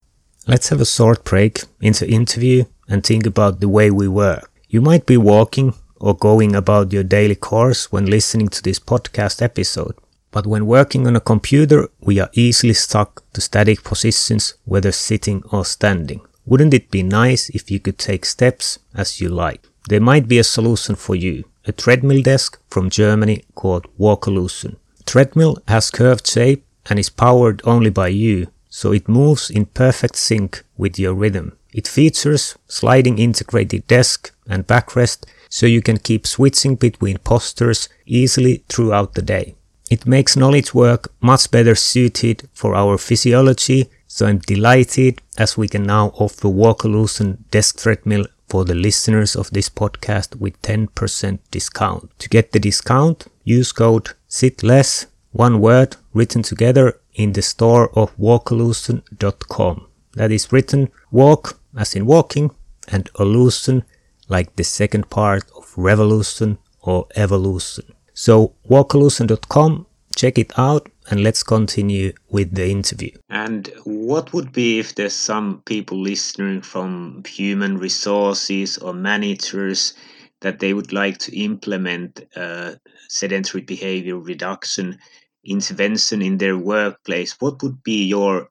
Let's 0.47 0.69
have 0.69 0.79
a 0.79 0.85
short 0.85 1.25
break 1.25 1.63
into 1.81 2.09
interview 2.09 2.63
and 2.87 3.03
think 3.03 3.25
about 3.25 3.59
the 3.59 3.67
way 3.67 3.91
we 3.91 4.07
work. 4.07 4.49
You 4.69 4.79
might 4.79 5.05
be 5.05 5.17
walking 5.17 5.73
or 5.99 6.15
going 6.15 6.55
about 6.55 6.93
your 6.93 7.03
daily 7.03 7.35
course 7.35 7.91
when 7.91 8.05
listening 8.05 8.47
to 8.49 8.63
this 8.63 8.79
podcast 8.79 9.41
episode. 9.41 9.95
But 10.31 10.47
when 10.47 10.65
working 10.65 11.05
on 11.05 11.17
a 11.17 11.21
computer, 11.21 11.89
we 11.99 12.19
are 12.19 12.29
easily 12.33 12.73
stuck 12.73 13.21
to 13.33 13.41
static 13.41 13.83
positions, 13.83 14.53
whether 14.63 14.93
sitting 14.93 15.43
or 15.51 15.65
standing. 15.65 16.21
Wouldn't 16.45 16.73
it 16.73 16.89
be 16.89 17.03
nice 17.03 17.49
if 17.49 17.69
you 17.69 17.81
could 17.81 17.97
take 17.97 18.23
steps 18.23 18.79
as 18.93 19.19
you 19.19 19.27
like? 19.27 19.67
There 19.89 20.01
might 20.01 20.29
be 20.29 20.37
a 20.37 20.43
solution 20.43 20.95
for 20.95 21.15
you. 21.15 21.43
A 21.67 21.71
treadmill 21.71 22.21
desk 22.21 22.59
from 22.69 22.91
Germany 22.91 23.43
called 23.55 23.87
Walkolution. 23.99 24.75
Treadmill 25.05 25.57
has 25.67 25.89
curved 25.89 26.27
shape 26.27 26.63
and 26.87 26.99
is 26.99 27.09
powered 27.09 27.61
only 27.65 27.89
by 27.89 28.09
you, 28.09 28.47
so 28.69 28.91
it 28.91 29.09
moves 29.09 29.49
in 29.49 29.65
perfect 29.65 30.15
sync 30.15 30.63
with 30.77 30.99
your 30.99 31.15
rhythm. 31.15 31.57
It 31.73 31.87
features 31.87 32.55
sliding 32.67 33.17
integrated 33.17 33.87
desk 33.87 34.31
and 34.47 34.67
backrest 34.67 35.25
so 35.49 35.65
you 35.65 35.81
can 35.81 35.97
keep 35.97 36.27
switching 36.27 36.75
between 36.75 37.17
postures 37.17 37.89
easily 38.05 38.63
throughout 38.69 39.15
the 39.15 39.23
day. 39.23 39.55
It 39.89 40.05
makes 40.05 40.35
knowledge 40.37 40.73
work 40.73 41.11
much 41.19 41.49
better 41.49 41.75
suited 41.75 42.47
for 42.53 42.75
our 42.75 42.97
physiology, 42.97 43.89
so 44.07 44.27
I'm 44.27 44.39
delighted 44.39 45.21
as 45.37 45.57
we 45.57 45.67
can 45.67 45.83
now 45.83 46.09
offer 46.15 46.47
Walkolution 46.47 47.37
desk 47.49 47.79
treadmill 47.79 48.25
for 48.47 48.65
the 48.65 48.75
listeners 48.75 49.35
of 49.35 49.49
this 49.51 49.69
podcast 49.69 50.35
with 50.35 50.61
10% 50.61 51.39
discount. 51.51 52.17
To 52.19 52.29
get 52.29 52.51
the 52.51 52.59
discount, 52.59 53.27
use 53.43 53.71
code 53.71 54.11
SITLESS, 54.27 55.07
one 55.31 55.59
word 55.59 55.97
written 56.13 56.43
together 56.43 56.99
in 57.13 57.33
the 57.33 57.41
store 57.41 57.89
of 57.97 58.15
walkolution.com. 58.17 59.87
That 60.13 60.31
is 60.31 60.51
written 60.51 60.89
walk 61.11 61.59
as 61.77 61.95
in 61.95 62.05
walking 62.05 62.51
and 62.87 63.09
illusion 63.19 63.83
like 64.27 64.55
the 64.55 64.63
second 64.63 65.09
part 65.09 65.43
of 65.57 65.73
revolution 65.75 66.57
or 66.81 67.07
evolution. 67.15 67.85
So 68.13 68.53
walkolution.com, 68.69 69.87
check 70.15 70.37
it 70.37 70.57
out 70.57 70.89
and 71.09 71.23
let's 71.23 71.43
continue 71.43 72.13
with 72.29 72.55
the 72.55 72.69
interview. 72.69 73.11
And 73.29 73.71
what 73.83 74.33
would 74.33 74.51
be 74.51 74.79
if 74.79 74.95
there's 74.95 75.13
some 75.13 75.61
people 75.65 76.01
listening 76.01 76.61
from 76.61 77.23
human 77.27 77.77
resources 77.77 78.77
or 78.77 78.93
managers 78.93 79.93
that 80.41 80.59
they 80.59 80.73
would 80.73 80.93
like 80.93 81.17
to 81.19 81.37
implement 81.37 82.25
uh, 82.35 82.75
sedentary 83.09 83.61
behavior 83.61 84.17
reduction 84.17 84.99
intervention 85.43 86.21
in 86.21 86.37
their 86.37 86.57
workplace? 86.57 87.35
What 87.39 87.61
would 87.61 87.83
be 87.83 88.05
your 88.05 88.49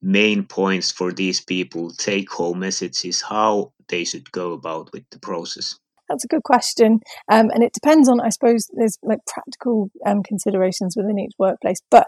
main 0.00 0.44
points 0.44 0.90
for 0.92 1.12
these 1.12 1.40
people, 1.40 1.90
take 1.90 2.30
home 2.30 2.60
messages, 2.60 3.20
how 3.22 3.72
they 3.88 4.04
should 4.04 4.30
go 4.30 4.52
about 4.52 4.92
with 4.92 5.04
the 5.10 5.18
process? 5.18 5.78
That's 6.08 6.24
a 6.24 6.28
good 6.28 6.42
question. 6.42 7.00
Um, 7.30 7.50
and 7.50 7.62
it 7.62 7.72
depends 7.72 8.08
on, 8.08 8.20
I 8.20 8.30
suppose, 8.30 8.68
there's 8.72 8.98
like 9.02 9.20
practical 9.26 9.90
um, 10.06 10.22
considerations 10.22 10.94
within 10.96 11.18
each 11.18 11.32
workplace. 11.38 11.80
But 11.90 12.06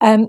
um, 0.00 0.28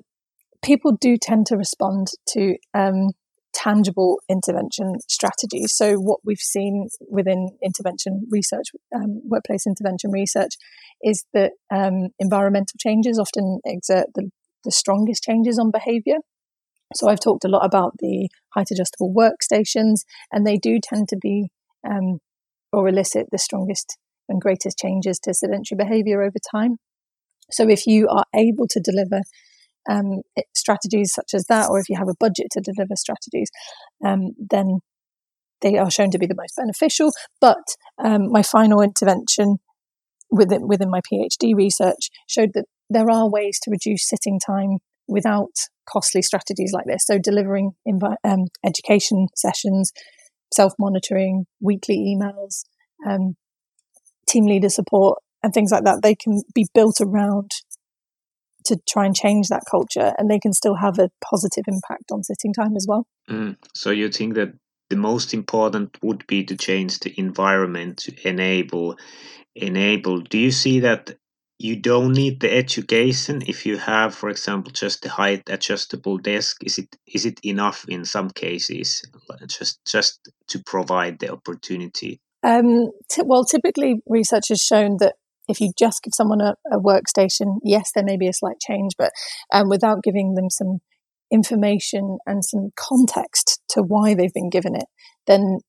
people 0.63 0.93
do 0.99 1.17
tend 1.17 1.45
to 1.47 1.58
respond 1.58 2.08
to 2.30 2.56
um, 2.73 3.10
tangible 3.54 4.19
intervention 4.30 4.95
strategies. 5.08 5.73
So, 5.75 5.95
what 5.95 6.19
we've 6.23 6.38
seen 6.38 6.88
within 7.10 7.49
intervention 7.63 8.28
research, 8.30 8.67
um, 8.95 9.21
workplace 9.25 9.65
intervention 9.67 10.12
research, 10.12 10.54
is 11.04 11.25
that 11.34 11.52
um, 11.71 12.10
environmental 12.19 12.75
changes 12.80 13.19
often 13.19 13.60
exert 13.65 14.08
the, 14.15 14.30
the 14.63 14.71
strongest 14.71 15.23
changes 15.23 15.60
on 15.60 15.71
behavior. 15.71 16.17
So, 16.95 17.10
I've 17.10 17.19
talked 17.19 17.45
a 17.45 17.49
lot 17.49 17.65
about 17.65 17.93
the 17.99 18.30
height 18.49 18.71
adjustable 18.71 19.13
workstations, 19.13 20.06
and 20.32 20.45
they 20.45 20.58
do 20.58 20.80
tend 20.82 21.08
to 21.10 21.17
be 21.17 21.49
um, 21.88 22.19
or 22.71 22.88
elicit 22.88 23.27
the 23.32 23.38
strongest 23.38 23.97
and 24.27 24.41
greatest 24.41 24.77
changes 24.77 25.19
to 25.19 25.34
sedentary 25.34 25.77
behavior 25.77 26.21
over 26.21 26.38
time. 26.51 26.77
So 27.51 27.67
if 27.67 27.88
you 27.88 28.08
are 28.08 28.25
able 28.36 28.67
to 28.69 28.79
deliver 28.79 29.21
um, 29.89 30.21
strategies 30.55 31.13
such 31.13 31.34
as 31.34 31.45
that, 31.45 31.69
or 31.69 31.79
if 31.79 31.89
you 31.89 31.97
have 31.97 32.10
a 32.10 32.19
budget 32.19 32.47
to 32.51 32.62
deliver 32.62 32.95
strategies, 32.95 33.49
um, 34.05 34.32
then 34.38 34.79
they 35.62 35.77
are 35.77 35.91
shown 35.91 36.12
to 36.12 36.19
be 36.19 36.27
the 36.27 36.36
most 36.36 36.55
beneficial. 36.55 37.12
But 37.41 37.63
um, 37.97 38.32
my 38.32 38.43
final 38.43 38.82
intervention 38.82 39.58
within 40.32 40.67
within 40.67 40.91
my 40.91 41.01
PhD 41.01 41.55
research 41.55 42.10
showed 42.27 42.51
that 42.53 42.65
there 42.89 43.10
are 43.10 43.29
ways 43.29 43.60
to 43.63 43.71
reduce 43.71 44.08
sitting 44.08 44.39
time 44.39 44.77
without 45.08 45.51
costly 45.91 46.21
strategies 46.21 46.71
like 46.73 46.86
this. 46.86 47.05
So 47.05 47.17
delivering 47.17 47.71
invi- 47.88 48.15
um, 48.23 48.45
education 48.65 49.27
sessions, 49.36 49.91
self 50.53 50.73
monitoring, 50.79 51.45
weekly 51.59 51.97
emails, 51.97 52.65
um, 53.07 53.35
team 54.27 54.45
leader 54.45 54.69
support, 54.69 55.19
and 55.43 55.53
things 55.53 55.71
like 55.71 55.83
that. 55.83 56.01
They 56.01 56.15
can 56.15 56.41
be 56.53 56.67
built 56.73 56.99
around 57.01 57.51
to 58.65 58.77
try 58.88 59.05
and 59.05 59.15
change 59.15 59.47
that 59.47 59.63
culture, 59.69 60.13
and 60.17 60.29
they 60.29 60.39
can 60.39 60.53
still 60.53 60.75
have 60.75 60.99
a 60.99 61.09
positive 61.23 61.65
impact 61.67 62.12
on 62.12 62.23
sitting 62.23 62.53
time 62.53 62.75
as 62.75 62.85
well. 62.88 63.07
Mm. 63.29 63.57
So 63.73 63.91
you 63.91 64.09
think 64.09 64.35
that 64.35 64.53
the 64.89 64.97
most 64.97 65.33
important 65.33 65.97
would 66.01 66.25
be 66.27 66.43
to 66.45 66.55
change 66.55 66.99
the 66.99 67.13
environment 67.17 67.97
to 67.99 68.27
enable 68.27 68.97
enable. 69.55 70.21
Do 70.21 70.38
you 70.38 70.51
see 70.51 70.79
that 70.81 71.15
you 71.60 71.76
don't 71.76 72.13
need 72.13 72.39
the 72.39 72.52
education 72.52 73.43
if 73.45 73.65
you 73.65 73.78
have 73.78 74.15
for 74.15 74.30
example 74.30 74.72
just 74.72 75.04
the 75.04 75.10
height 75.10 75.43
adjustable 75.50 76.17
desk. 76.17 76.63
Is 76.63 76.78
it 76.78 76.95
is 77.06 77.26
it 77.26 77.39
enough 77.43 77.86
in 77.88 78.06
some 78.06 78.30
cases? 78.30 79.04
Just 79.48 79.80
just 79.86 80.30
to 80.48 80.63
provide 80.65 81.19
the 81.19 81.32
opportunity. 81.32 82.22
Um, 82.43 82.91
t- 83.12 83.24
well 83.26 83.43
typically 83.43 84.02
research 84.08 84.48
has 84.48 84.62
shown 84.62 84.98
that 85.00 85.15
if 85.50 85.60
you 85.60 85.72
just 85.78 86.02
give 86.04 86.13
someone 86.15 86.39
a, 86.39 86.56
a 86.72 86.80
workstation 86.80 87.60
yes 87.63 87.91
there 87.93 88.06
may 88.06 88.15
be 88.15 88.30
a 88.30 88.34
slight 88.34 88.60
change 88.62 88.93
but 88.98 89.12
um, 89.54 89.67
without 89.67 90.02
giving 90.02 90.36
them 90.36 90.50
some 90.50 90.80
information 91.30 92.17
and 92.26 92.45
some 92.45 92.69
context 92.78 93.60
to 93.69 93.82
why 93.82 94.13
they've 94.13 94.34
been 94.34 94.50
given 94.50 94.74
it 94.74 94.86
then 95.28 95.60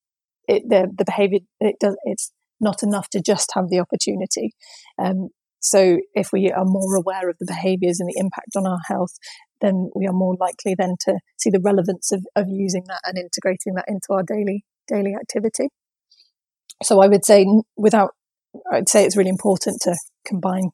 it, 0.46 0.62
the, 0.68 0.88
the 0.96 1.05
behavior 1.05 1.40
it 1.59 1.74
does 1.81 1.96
it's 2.05 2.31
not 2.61 2.83
enough 2.83 3.09
to 3.11 3.20
just 3.20 3.50
have 3.55 3.68
the 3.68 3.81
opportunity. 3.81 4.53
Um, 4.98 5.31
so 5.61 5.99
if 6.14 6.33
we 6.33 6.51
are 6.51 6.64
more 6.64 6.96
aware 6.96 7.29
of 7.29 7.37
the 7.38 7.46
behaviors 7.46 8.01
and 8.01 8.09
the 8.09 8.18
impact 8.18 8.57
on 8.57 8.66
our 8.66 8.81
health, 8.88 9.12
then 9.61 9.90
we 9.94 10.07
are 10.07 10.12
more 10.12 10.35
likely 10.40 10.75
then 10.77 10.96
to 11.01 11.18
see 11.38 11.51
the 11.51 11.61
relevance 11.62 12.11
of, 12.12 12.25
of 12.35 12.46
using 12.49 12.85
that 12.88 13.03
and 13.05 13.18
integrating 13.18 13.75
that 13.75 13.85
into 13.87 14.09
our 14.11 14.23
daily 14.23 14.64
daily 14.88 15.14
activity. 15.14 15.68
So 16.83 17.01
I 17.03 17.09
would 17.09 17.25
say 17.25 17.46
without 17.77 18.11
I'd 18.73 18.88
say 18.88 19.05
it's 19.05 19.16
really 19.16 19.31
important 19.31 19.81
to 19.83 19.96
combine 20.27 20.70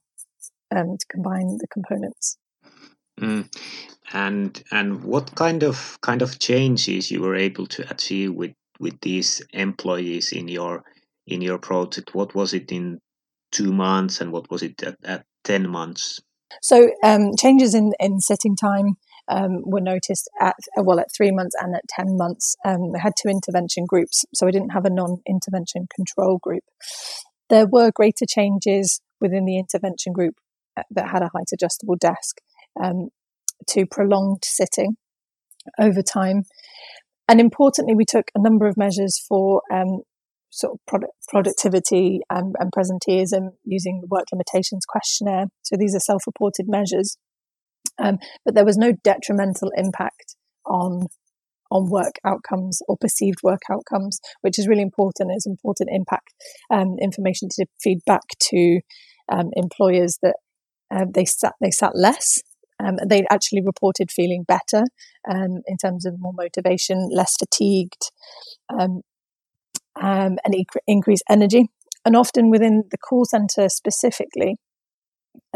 um, 0.75 0.97
to 0.99 1.07
combine 1.11 1.59
the 1.59 1.67
components. 1.73 2.39
Mm. 3.21 3.49
And 4.13 4.63
and 4.71 5.03
what 5.03 5.35
kind 5.35 5.63
of 5.63 5.99
kind 6.01 6.23
of 6.23 6.39
changes 6.39 7.11
you 7.11 7.23
were 7.23 7.35
able 7.35 7.67
to 7.67 7.91
achieve 7.91 8.35
with 8.35 8.53
with 8.79 9.01
these 9.01 9.43
employees 9.53 10.33
in 10.33 10.49
your 10.49 10.85
in 11.27 11.43
your 11.43 11.59
project? 11.59 12.15
What 12.15 12.35
was 12.35 12.55
it 12.55 12.71
in 12.71 13.01
two 13.53 13.73
months 13.73 14.21
and 14.21 14.33
what 14.33 14.51
was 14.51 14.63
it 14.63 14.83
at, 14.83 14.97
at 15.05 15.25
10 15.45 15.69
months? 15.69 16.21
So 16.63 16.91
um, 17.03 17.33
changes 17.39 17.75
in, 17.75 17.93
in 18.01 18.21
sitting 18.21 18.57
time 18.57 18.97
um, 19.29 19.63
were 19.65 19.81
noticed 19.81 20.31
at 20.41 20.57
well 20.77 21.01
at 21.01 21.09
three 21.17 21.31
months 21.31 21.57
and 21.61 21.75
at 21.75 21.83
ten 21.89 22.17
months. 22.17 22.57
Um, 22.65 22.93
we 22.93 23.01
had 23.01 23.15
two 23.21 23.29
intervention 23.29 23.85
groups, 23.87 24.25
so 24.35 24.47
we 24.47 24.53
didn't 24.53 24.71
have 24.71 24.85
a 24.85 24.91
non-intervention 24.91 25.89
control 25.95 26.39
group. 26.39 26.63
There 27.49 27.67
were 27.67 27.91
greater 27.91 28.27
changes 28.29 29.01
within 29.21 29.45
the 29.45 29.59
intervention 29.59 30.13
group 30.13 30.35
uh, 30.77 30.83
that 30.91 31.09
had 31.09 31.23
a 31.23 31.31
height 31.35 31.49
adjustable 31.53 31.97
desk 31.97 32.39
um, 32.81 33.09
to 33.69 33.87
prolonged 33.87 34.45
sitting 34.45 34.97
over 35.79 36.03
time. 36.03 36.45
And 37.29 37.41
importantly, 37.41 37.95
we 37.95 38.05
took 38.05 38.31
a 38.35 38.43
number 38.43 38.67
of 38.67 38.77
measures 38.77 39.21
for 39.29 39.63
um, 39.73 40.03
sort 40.57 40.73
of 40.73 40.79
product, 40.87 41.13
productivity 41.29 42.21
and, 42.31 42.55
and 42.59 42.73
presenteeism 42.73 43.51
using 43.65 44.01
the 44.01 44.09
work 44.09 44.25
limitations 44.33 44.85
questionnaire. 44.89 45.47
So 45.63 45.77
these 45.79 45.95
are 45.95 46.01
self-reported 46.01 46.67
measures, 46.67 47.19
um, 48.03 48.19
but 48.45 48.55
there 48.55 48.65
was 48.65 48.79
no 48.79 48.93
detrimental 49.05 49.71
impact 49.77 50.37
on 50.65 51.07
on 51.69 51.91
work 51.91 52.15
outcomes 52.25 52.81
or 52.87 52.97
perceived 52.97 53.39
work 53.43 53.63
outcomes, 53.69 54.21
which 54.43 54.57
is 54.57 54.69
really 54.69 54.83
important. 54.83 55.33
It's 55.35 55.47
important 55.47 55.91
impact 55.93 56.33
um, 56.71 56.97
information 57.03 57.49
to 57.57 57.67
feed 57.83 57.99
back 58.07 58.23
to 58.51 58.81
um, 59.31 59.51
employers 59.55 60.19
that 60.23 60.37
uh, 60.95 61.07
they 61.13 61.25
sat 61.25 61.55
they 61.61 61.71
sat 61.71 61.93
less. 61.95 62.41
Um, 62.79 62.97
they 63.09 63.25
actually 63.31 63.63
reported 63.65 64.11
feeling 64.11 64.45
better 64.47 64.85
um, 65.29 65.63
in 65.67 65.77
terms 65.83 66.07
of 66.07 66.21
more 66.21 66.35
motivation, 66.35 67.09
less 67.11 67.35
fatigued, 67.39 68.13
um, 70.01 70.39
and 70.45 70.55
increase 70.87 71.21
energy. 71.29 71.71
And 72.05 72.17
often 72.17 72.51
within 72.51 72.85
the 72.91 72.99
call 72.99 73.25
center 73.25 73.69
specifically, 73.69 74.57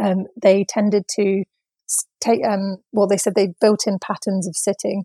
um, 0.02 0.26
they 0.40 0.64
tended 0.68 1.04
to 1.16 1.44
take, 2.20 2.44
um, 2.44 2.78
well, 2.92 3.06
they 3.06 3.16
said 3.16 3.34
they 3.34 3.54
built 3.60 3.86
in 3.86 3.98
patterns 4.00 4.48
of 4.48 4.56
sitting 4.56 5.04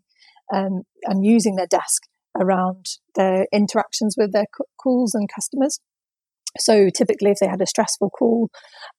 um, 0.54 0.82
and 1.04 1.26
using 1.26 1.56
their 1.56 1.68
desk 1.68 2.04
around 2.40 2.86
their 3.16 3.48
interactions 3.54 4.16
with 4.18 4.34
their 4.34 4.46
calls 4.82 5.14
and 5.14 5.30
customers. 5.34 5.80
So 6.58 6.90
typically, 6.90 7.32
if 7.32 7.38
they 7.40 7.48
had 7.48 7.62
a 7.62 7.68
stressful 7.68 8.10
call, 8.10 8.50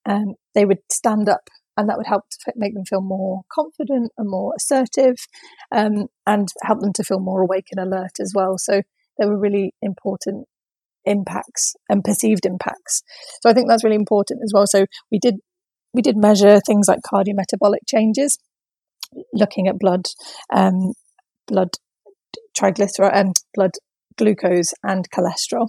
um, 0.05 0.35
they 0.55 0.65
would 0.65 0.81
stand 0.93 1.29
up 1.29 1.49
and 1.77 1.89
that 1.89 1.97
would 1.99 2.07
help 2.07 2.25
to 2.31 2.53
make 2.57 2.75
them 2.75 2.85
feel 2.85 3.03
more 3.03 3.43
confident 3.53 4.11
and 4.17 4.31
more 4.31 4.55
assertive, 4.57 5.17
um, 5.73 6.07
and 6.27 6.49
help 6.63 6.81
them 6.81 6.93
to 6.95 7.05
feel 7.05 7.21
more 7.21 7.43
awake 7.43 7.67
and 7.71 7.87
alert 7.87 8.19
as 8.21 8.33
well. 8.35 8.57
So 8.57 8.83
there 9.19 9.29
were 9.29 9.39
really 9.39 9.73
important 9.83 10.47
impacts 11.05 11.75
and 11.89 12.05
perceived 12.05 12.45
impacts. 12.45 13.03
So 13.43 13.49
I 13.49 13.53
think 13.53 13.69
that's 13.69 13.85
really 13.85 13.97
important 13.97 14.41
as 14.45 14.53
well. 14.55 14.67
So 14.67 14.87
we 15.11 15.19
did 15.19 15.37
we 15.95 16.03
did 16.03 16.17
measure 16.17 16.61
things 16.61 16.89
like 16.89 17.01
cardiometabolic 17.11 17.87
changes, 17.89 18.39
looking 19.33 19.69
at 19.69 19.79
blood 19.79 20.07
um, 20.53 20.93
blood 21.47 21.71
triglyceride 22.59 23.15
and 23.15 23.29
um, 23.29 23.33
blood 23.55 23.73
glucose 24.19 24.73
and 24.83 25.09
cholesterol, 25.11 25.69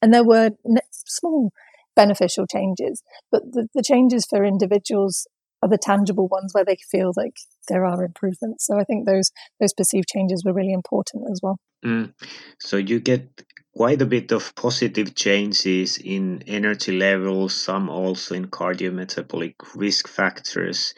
and 0.00 0.12
there 0.14 0.24
were 0.24 0.50
small 0.92 1.50
beneficial 1.94 2.46
changes, 2.46 3.02
but 3.32 3.42
the, 3.52 3.68
the 3.74 3.82
changes 3.82 4.26
for 4.28 4.44
individuals 4.44 5.26
are 5.62 5.68
the 5.68 5.78
tangible 5.78 6.28
ones 6.28 6.52
where 6.52 6.64
they 6.64 6.76
feel 6.90 7.12
like 7.16 7.32
there 7.68 7.86
are 7.86 8.04
improvements. 8.04 8.66
So 8.66 8.78
I 8.78 8.84
think 8.84 9.06
those 9.06 9.30
those 9.60 9.72
perceived 9.72 10.08
changes 10.08 10.42
were 10.44 10.52
really 10.52 10.72
important 10.72 11.24
as 11.30 11.40
well. 11.42 11.58
Mm. 11.86 12.12
So 12.58 12.76
you 12.76 12.98
get 12.98 13.28
quite 13.76 14.02
a 14.02 14.06
bit 14.06 14.32
of 14.32 14.54
positive 14.56 15.14
changes 15.14 15.98
in 15.98 16.42
energy 16.46 16.96
levels, 16.96 17.54
some 17.54 17.88
also 17.88 18.34
in 18.34 18.46
cardiometabolic 18.46 19.54
risk 19.74 20.08
factors, 20.08 20.94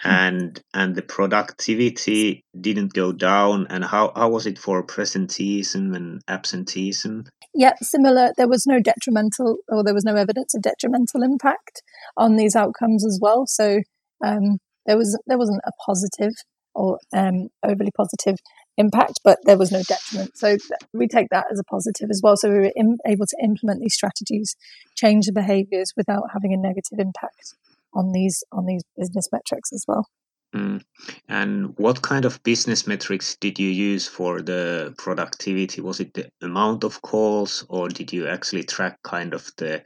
hmm. 0.00 0.08
and 0.08 0.62
and 0.72 0.94
the 0.94 1.02
productivity 1.02 2.42
didn't 2.58 2.94
go 2.94 3.12
down. 3.12 3.66
And 3.68 3.84
how, 3.84 4.12
how 4.16 4.30
was 4.30 4.46
it 4.46 4.58
for 4.58 4.82
presenteeism 4.86 5.94
and 5.94 6.22
absenteeism? 6.28 7.24
Yeah, 7.52 7.74
similar. 7.82 8.32
There 8.36 8.48
was 8.48 8.66
no 8.66 8.80
detrimental, 8.80 9.58
or 9.68 9.84
there 9.84 9.94
was 9.94 10.04
no 10.04 10.14
evidence 10.14 10.54
of 10.54 10.62
detrimental 10.62 11.22
impact 11.22 11.82
on 12.16 12.36
these 12.36 12.56
outcomes 12.56 13.04
as 13.04 13.18
well. 13.20 13.44
So 13.46 13.80
um, 14.24 14.58
there 14.86 14.96
was 14.96 15.18
there 15.26 15.38
wasn't 15.38 15.60
a 15.66 15.72
positive 15.84 16.32
or 16.74 16.98
um, 17.12 17.48
overly 17.62 17.90
positive 17.96 18.36
impact, 18.76 19.20
but 19.24 19.38
there 19.44 19.58
was 19.58 19.70
no 19.70 19.82
detriment. 19.82 20.36
So 20.36 20.56
we 20.92 21.06
take 21.06 21.28
that 21.30 21.46
as 21.50 21.58
a 21.58 21.64
positive 21.64 22.10
as 22.10 22.20
well. 22.22 22.36
So 22.36 22.50
we 22.50 22.58
were 22.58 22.72
in, 22.74 22.98
able 23.06 23.26
to 23.26 23.36
implement 23.42 23.80
these 23.80 23.94
strategies, 23.94 24.56
change 24.96 25.26
the 25.26 25.32
behaviours 25.32 25.92
without 25.96 26.24
having 26.32 26.52
a 26.52 26.56
negative 26.56 26.98
impact 26.98 27.54
on 27.92 28.12
these 28.12 28.42
on 28.52 28.66
these 28.66 28.82
business 28.96 29.28
metrics 29.32 29.72
as 29.72 29.84
well. 29.86 30.08
Mm. 30.54 30.82
And 31.28 31.76
what 31.78 32.02
kind 32.02 32.24
of 32.24 32.42
business 32.44 32.86
metrics 32.86 33.36
did 33.36 33.58
you 33.58 33.68
use 33.68 34.06
for 34.06 34.40
the 34.40 34.94
productivity? 34.98 35.80
Was 35.80 36.00
it 36.00 36.14
the 36.14 36.28
amount 36.42 36.84
of 36.84 37.02
calls, 37.02 37.64
or 37.68 37.88
did 37.88 38.12
you 38.12 38.28
actually 38.28 38.62
track 38.62 39.02
kind 39.02 39.34
of 39.34 39.50
the 39.56 39.82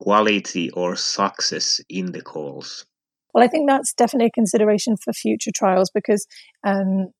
quality 0.00 0.70
or 0.70 0.96
success 0.96 1.80
in 1.88 2.12
the 2.12 2.22
calls? 2.22 2.84
Well, 3.32 3.44
I 3.44 3.48
think 3.48 3.68
that's 3.68 3.92
definitely 3.92 4.28
a 4.28 4.40
consideration 4.40 4.96
for 4.96 5.12
future 5.12 5.50
trials 5.54 5.90
because 5.92 6.26
um, 6.64 7.10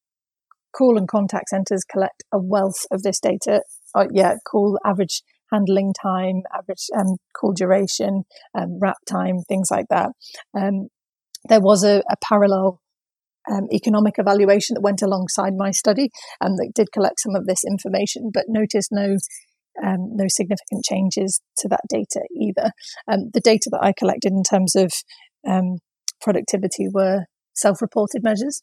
call 0.77 0.99
and 0.99 1.09
contact 1.09 1.49
centers 1.49 1.85
collect 1.91 2.25
a 2.33 2.39
wealth 2.39 2.87
of 2.91 3.03
this 3.03 3.21
data. 3.21 3.63
Uh, 3.95 4.07
yeah, 4.13 4.35
call 4.47 4.79
average 4.85 5.23
handling 5.53 5.93
time, 6.01 6.43
average 6.53 6.87
um, 6.97 7.17
call 7.39 7.53
duration, 7.53 8.25
um, 8.55 8.79
wrap 8.81 8.97
time, 9.09 9.39
things 9.49 9.69
like 9.71 9.87
that. 9.91 10.11
Um, 10.57 10.89
there 11.49 11.61
was 11.61 11.85
a, 11.85 12.03
a 12.11 12.17
parallel 12.23 12.81
um, 13.51 13.67
economic 13.73 14.15
evaluation 14.19 14.75
that 14.75 14.81
went 14.81 15.03
alongside 15.03 15.53
my 15.57 15.71
study 15.71 16.11
and 16.41 16.59
that 16.59 16.73
did 16.75 16.93
collect 16.93 17.21
some 17.21 17.35
of 17.35 17.47
this 17.47 17.63
information, 17.65 18.31
but 18.33 18.45
noticed 18.49 18.89
no 18.91 19.17
um, 19.85 20.11
no 20.15 20.27
significant 20.29 20.85
changes 20.85 21.41
to 21.59 21.69
that 21.69 21.81
data 21.89 22.21
either. 22.41 22.71
Um, 23.11 23.31
the 23.33 23.41
data 23.41 23.69
that 23.73 23.83
I 23.83 23.93
collected 23.93 24.33
in 24.33 24.45
terms 24.45 24.77
of 24.77 24.93
um, 25.47 25.79
productivity 26.21 26.87
were 26.93 27.25
self-reported 27.55 28.23
measures, 28.23 28.63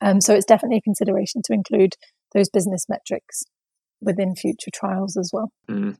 um, 0.00 0.20
so 0.20 0.34
it's 0.34 0.46
definitely 0.46 0.78
a 0.78 0.82
consideration 0.82 1.42
to 1.44 1.52
include 1.52 1.94
those 2.34 2.48
business 2.48 2.86
metrics 2.88 3.44
within 4.00 4.34
future 4.34 4.70
trials 4.72 5.16
as 5.16 5.30
well. 5.32 5.50
Mm. 5.68 5.96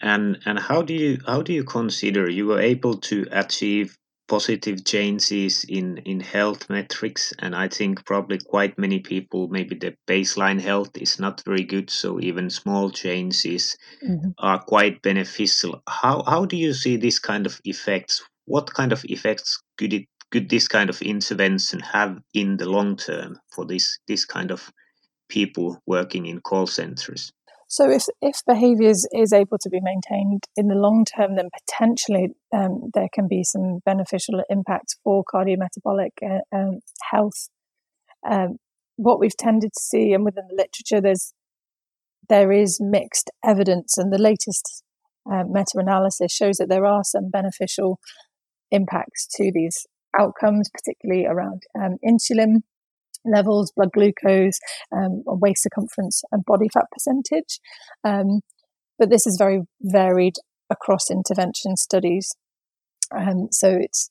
And 0.00 0.38
and 0.46 0.58
how 0.58 0.82
do 0.82 0.94
you 0.94 1.18
how 1.26 1.42
do 1.42 1.52
you 1.52 1.64
consider 1.64 2.30
you 2.30 2.46
were 2.46 2.60
able 2.60 2.98
to 2.98 3.26
achieve 3.30 3.96
positive 4.30 4.84
changes 4.84 5.64
in 5.68 5.98
in 5.98 6.20
health 6.20 6.70
metrics 6.70 7.32
and 7.40 7.52
i 7.52 7.66
think 7.66 8.04
probably 8.06 8.38
quite 8.38 8.78
many 8.78 9.00
people 9.00 9.48
maybe 9.48 9.74
the 9.74 9.92
baseline 10.06 10.60
health 10.60 10.96
is 10.96 11.18
not 11.18 11.42
very 11.44 11.64
good 11.64 11.90
so 11.90 12.20
even 12.20 12.48
small 12.48 12.90
changes 12.90 13.76
mm-hmm. 14.00 14.28
are 14.38 14.62
quite 14.62 15.02
beneficial 15.02 15.82
how 15.88 16.22
how 16.28 16.44
do 16.44 16.56
you 16.56 16.72
see 16.72 16.96
this 16.96 17.18
kind 17.18 17.44
of 17.44 17.60
effects 17.64 18.22
what 18.44 18.72
kind 18.72 18.92
of 18.92 19.04
effects 19.06 19.60
could 19.76 19.92
it 19.92 20.06
could 20.30 20.48
this 20.48 20.68
kind 20.68 20.90
of 20.90 21.02
intervention 21.02 21.80
have 21.80 22.18
in 22.34 22.56
the 22.56 22.68
long 22.68 22.96
term 22.96 23.38
for 23.52 23.64
this 23.66 23.98
this 24.06 24.24
kind 24.24 24.50
of 24.50 24.70
people 25.28 25.78
working 25.86 26.26
in 26.26 26.40
call 26.40 26.66
centers? 26.66 27.32
So, 27.68 27.88
if 27.88 28.06
if 28.20 28.40
behaviours 28.46 29.06
is 29.12 29.32
able 29.32 29.58
to 29.58 29.70
be 29.70 29.80
maintained 29.80 30.44
in 30.56 30.66
the 30.66 30.74
long 30.74 31.04
term, 31.04 31.36
then 31.36 31.50
potentially 31.56 32.30
um, 32.52 32.90
there 32.94 33.08
can 33.12 33.28
be 33.28 33.44
some 33.44 33.78
beneficial 33.84 34.42
impacts 34.50 34.96
for 35.04 35.22
cardiometabolic 35.32 36.10
uh, 36.20 36.56
um, 36.56 36.80
health. 37.10 37.48
Um, 38.28 38.56
what 38.96 39.20
we've 39.20 39.36
tended 39.36 39.72
to 39.72 39.80
see, 39.80 40.12
and 40.12 40.24
within 40.24 40.48
the 40.48 40.56
literature, 40.56 41.00
there's 41.00 41.32
there 42.28 42.50
is 42.50 42.80
mixed 42.80 43.30
evidence, 43.44 43.96
and 43.96 44.12
the 44.12 44.18
latest 44.18 44.82
uh, 45.30 45.44
meta-analysis 45.48 46.32
shows 46.32 46.56
that 46.56 46.68
there 46.68 46.84
are 46.84 47.04
some 47.04 47.30
beneficial 47.30 48.00
impacts 48.72 49.28
to 49.36 49.52
these 49.54 49.86
outcomes, 50.18 50.70
particularly 50.70 51.26
around 51.26 51.62
um, 51.78 51.96
insulin 52.04 52.62
levels, 53.24 53.72
blood 53.76 53.90
glucose, 53.92 54.58
um, 54.92 55.22
waist 55.26 55.62
circumference, 55.62 56.22
and 56.32 56.44
body 56.44 56.68
fat 56.72 56.86
percentage. 56.92 57.60
Um, 58.04 58.40
but 58.98 59.10
this 59.10 59.26
is 59.26 59.36
very 59.38 59.62
varied 59.80 60.34
across 60.70 61.10
intervention 61.10 61.76
studies. 61.76 62.34
Um, 63.16 63.48
so 63.50 63.76
it's 63.80 64.10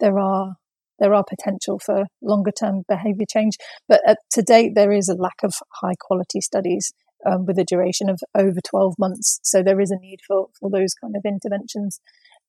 there 0.00 0.18
are 0.18 0.54
there 0.98 1.14
are 1.14 1.24
potential 1.28 1.78
for 1.78 2.06
longer 2.22 2.50
term 2.50 2.82
behaviour 2.88 3.26
change, 3.30 3.56
but 3.88 4.00
at, 4.06 4.18
to 4.32 4.42
date 4.42 4.72
there 4.74 4.92
is 4.92 5.08
a 5.08 5.14
lack 5.14 5.42
of 5.42 5.54
high 5.80 5.94
quality 5.98 6.40
studies 6.40 6.92
um, 7.26 7.46
with 7.46 7.58
a 7.58 7.64
duration 7.64 8.08
of 8.08 8.20
over 8.34 8.58
12 8.68 8.94
months. 8.98 9.40
So 9.42 9.62
there 9.62 9.80
is 9.80 9.90
a 9.90 9.98
need 9.98 10.20
for, 10.26 10.48
for 10.58 10.70
those 10.70 10.94
kind 10.94 11.14
of 11.16 11.22
interventions 11.24 12.00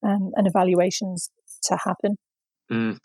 um, 0.04 0.32
and 0.36 0.48
evaluations 0.48 1.30
to 1.64 1.78
happen. 1.84 2.18
Mm. 2.72 3.00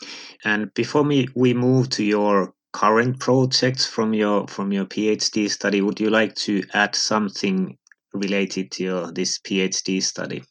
And 0.44 0.72
before 0.74 1.04
me, 1.04 1.28
we 1.34 1.54
move 1.54 1.88
to 1.90 2.04
your 2.04 2.52
current 2.74 3.20
projects 3.20 3.86
from 3.86 4.12
your 4.12 4.46
from 4.48 4.72
your 4.72 4.84
PhD 4.84 5.48
study, 5.48 5.80
would 5.80 6.00
you 6.00 6.10
like 6.10 6.34
to 6.34 6.62
add 6.74 6.94
something 6.94 7.78
related 8.12 8.70
to 8.72 8.84
your, 8.84 9.12
this 9.12 9.38
PhD 9.38 10.02
study? 10.02 10.42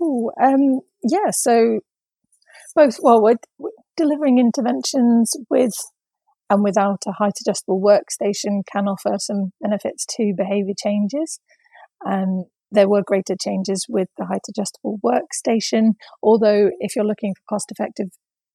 Oh, 0.00 0.30
um, 0.42 0.80
yeah. 1.04 1.30
So 1.30 1.80
both. 2.74 2.96
Well, 3.00 3.22
we're, 3.22 3.36
we're 3.58 3.70
delivering 3.96 4.38
interventions 4.38 5.32
with 5.50 5.72
and 6.50 6.64
without 6.64 7.02
a 7.06 7.12
height 7.12 7.34
adjustable 7.44 7.80
workstation 7.80 8.62
can 8.72 8.88
offer 8.88 9.16
some 9.18 9.52
benefits 9.60 10.06
to 10.16 10.32
behaviour 10.36 10.74
changes. 10.82 11.40
Um, 12.06 12.44
there 12.70 12.88
were 12.88 13.02
greater 13.06 13.34
changes 13.38 13.84
with 13.88 14.08
the 14.16 14.26
height 14.26 14.40
adjustable 14.48 14.98
workstation, 15.04 15.92
although 16.22 16.70
if 16.80 16.96
you're 16.96 17.04
looking 17.04 17.34
for 17.34 17.56
cost 17.56 17.70
effective 17.70 18.08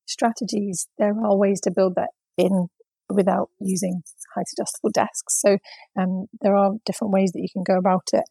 strategies, 0.05 0.87
there 0.97 1.13
are 1.23 1.37
ways 1.37 1.61
to 1.61 1.71
build 1.71 1.95
that 1.95 2.09
in 2.37 2.67
without 3.09 3.49
using 3.59 4.01
height 4.35 4.45
adjustable 4.57 4.89
desks. 4.91 5.39
So 5.39 5.57
um, 5.99 6.25
there 6.41 6.55
are 6.55 6.71
different 6.85 7.13
ways 7.13 7.31
that 7.33 7.41
you 7.41 7.47
can 7.51 7.63
go 7.63 7.77
about 7.77 8.09
it 8.13 8.23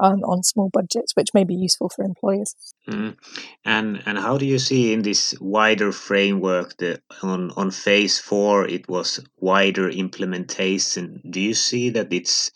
um, 0.00 0.20
on 0.24 0.42
small 0.42 0.70
budgets, 0.72 1.12
which 1.14 1.28
may 1.34 1.44
be 1.44 1.54
useful 1.54 1.90
for 1.94 2.04
employers. 2.04 2.54
Mm. 2.88 3.16
And 3.64 4.02
and 4.06 4.18
how 4.18 4.38
do 4.38 4.46
you 4.46 4.58
see 4.58 4.92
in 4.92 5.02
this 5.02 5.34
wider 5.40 5.92
framework 5.92 6.76
that 6.78 7.00
on 7.22 7.50
on 7.56 7.70
phase 7.70 8.18
four 8.18 8.66
it 8.66 8.88
was 8.88 9.20
wider 9.38 9.88
implementation? 9.88 11.22
Do 11.30 11.40
you 11.40 11.54
see 11.54 11.90
that 11.90 12.12
it's 12.12 12.50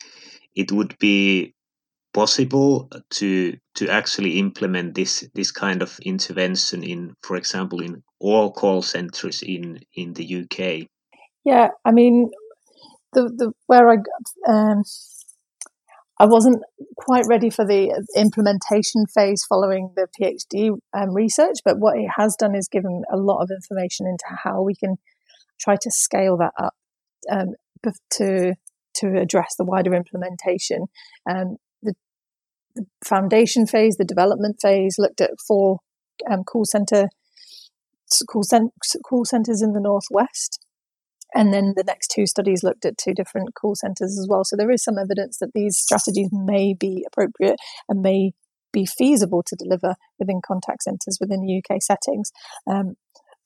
it 0.55 0.71
would 0.71 0.97
be 0.99 1.55
possible 2.13 2.89
to 3.11 3.57
to 3.75 3.89
actually 3.89 4.39
implement 4.39 4.95
this 4.95 5.27
this 5.33 5.51
kind 5.51 5.81
of 5.81 5.99
intervention 6.03 6.83
in, 6.83 7.13
for 7.21 7.37
example, 7.37 7.81
in 7.81 8.03
all 8.19 8.51
call 8.51 8.81
centers 8.81 9.41
in 9.41 9.79
in 9.93 10.13
the 10.13 10.43
UK? 10.43 10.87
Yeah, 11.43 11.69
I 11.85 11.91
mean, 11.91 12.31
the 13.13 13.23
the 13.23 13.51
where 13.67 13.89
I 13.89 13.97
um, 14.47 14.83
I 16.19 16.25
wasn't 16.25 16.61
quite 16.97 17.25
ready 17.27 17.49
for 17.49 17.65
the 17.65 18.05
implementation 18.15 19.05
phase 19.07 19.43
following 19.47 19.91
the 19.95 20.07
PhD 20.19 20.77
um, 20.93 21.15
research, 21.15 21.57
but 21.65 21.79
what 21.79 21.97
it 21.97 22.09
has 22.15 22.35
done 22.35 22.55
is 22.55 22.67
given 22.67 23.03
a 23.11 23.17
lot 23.17 23.41
of 23.41 23.49
information 23.49 24.05
into 24.05 24.25
how 24.43 24.61
we 24.61 24.75
can 24.75 24.97
try 25.59 25.75
to 25.75 25.91
scale 25.91 26.37
that 26.37 26.53
up 26.59 26.73
um, 27.31 27.55
to 28.11 28.53
to 28.93 29.19
address 29.19 29.55
the 29.57 29.65
wider 29.65 29.95
implementation. 29.95 30.87
Um, 31.29 31.57
the 32.75 32.85
foundation 33.05 33.65
phase, 33.65 33.95
the 33.97 34.05
development 34.05 34.57
phase, 34.61 34.95
looked 34.97 35.21
at 35.21 35.31
four 35.47 35.79
um, 36.29 36.43
call 36.43 36.65
center 36.65 37.07
call, 38.29 38.43
cent- 38.43 38.73
call 39.07 39.25
centres 39.25 39.61
in 39.61 39.73
the 39.73 39.79
northwest. 39.79 40.59
And 41.33 41.53
then 41.53 41.73
the 41.77 41.83
next 41.85 42.11
two 42.13 42.25
studies 42.25 42.61
looked 42.61 42.85
at 42.85 42.97
two 42.97 43.13
different 43.13 43.55
call 43.55 43.75
centres 43.75 44.19
as 44.19 44.27
well. 44.29 44.43
So 44.43 44.57
there 44.57 44.71
is 44.71 44.83
some 44.83 44.97
evidence 44.97 45.37
that 45.39 45.53
these 45.53 45.77
strategies 45.77 46.29
may 46.31 46.73
be 46.77 47.05
appropriate 47.07 47.55
and 47.87 48.01
may 48.01 48.33
be 48.73 48.85
feasible 48.85 49.43
to 49.47 49.55
deliver 49.55 49.95
within 50.19 50.41
contact 50.45 50.83
centres 50.83 51.17
within 51.21 51.41
the 51.41 51.57
UK 51.57 51.81
settings. 51.81 52.31
Um, 52.69 52.95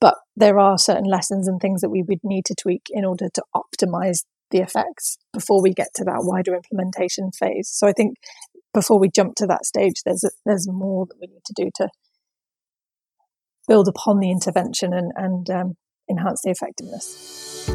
but 0.01 0.15
there 0.35 0.59
are 0.59 0.77
certain 0.77 1.05
lessons 1.05 1.47
and 1.47 1.59
things 1.59 1.81
that 1.81 1.89
we 1.89 2.03
would 2.03 2.19
need 2.23 2.45
to 2.45 2.55
tweak 2.55 2.83
in 2.89 3.05
order 3.05 3.27
to 3.33 3.43
optimize 3.55 4.23
the 4.51 4.59
effects 4.59 5.17
before 5.33 5.61
we 5.61 5.73
get 5.73 5.87
to 5.95 6.03
that 6.03 6.23
wider 6.23 6.55
implementation 6.55 7.31
phase. 7.31 7.69
So 7.71 7.87
I 7.87 7.93
think 7.93 8.17
before 8.75 8.99
we 8.99 9.09
jump 9.09 9.33
to 9.37 9.47
that 9.47 9.65
stage, 9.65 10.03
there's 10.05 10.23
a, 10.23 10.29
there's 10.45 10.67
more 10.67 11.07
that 11.07 11.15
we 11.19 11.27
need 11.27 11.43
to 11.45 11.53
do 11.55 11.71
to 11.75 11.87
build 13.67 13.87
upon 13.87 14.19
the 14.19 14.29
intervention 14.29 14.93
and, 14.93 15.11
and 15.15 15.49
um, 15.49 15.73
enhance 16.07 16.41
the 16.43 16.51
effectiveness. 16.51 17.71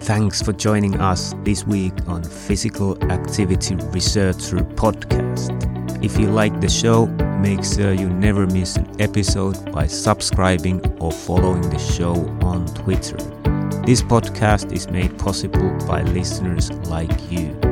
Thanks 0.00 0.42
for 0.42 0.52
joining 0.52 0.98
us 0.98 1.34
this 1.44 1.64
week 1.64 1.92
on 2.08 2.24
Physical 2.24 3.00
Activity 3.12 3.76
Researcher 3.76 4.56
podcast. 4.56 5.52
If 6.02 6.18
you 6.18 6.26
like 6.26 6.60
the 6.60 6.68
show, 6.68 7.06
make 7.40 7.62
sure 7.62 7.92
you 7.92 8.08
never 8.08 8.46
miss 8.46 8.74
an 8.76 9.00
episode 9.00 9.70
by 9.70 9.86
subscribing 9.86 10.84
or 11.00 11.12
following 11.12 11.68
the 11.70 11.78
show 11.78 12.14
on 12.42 12.66
Twitter. 12.74 13.18
This 13.84 14.02
podcast 14.02 14.72
is 14.72 14.88
made 14.88 15.16
possible 15.18 15.70
by 15.86 16.02
listeners 16.02 16.72
like 16.88 17.30
you. 17.30 17.71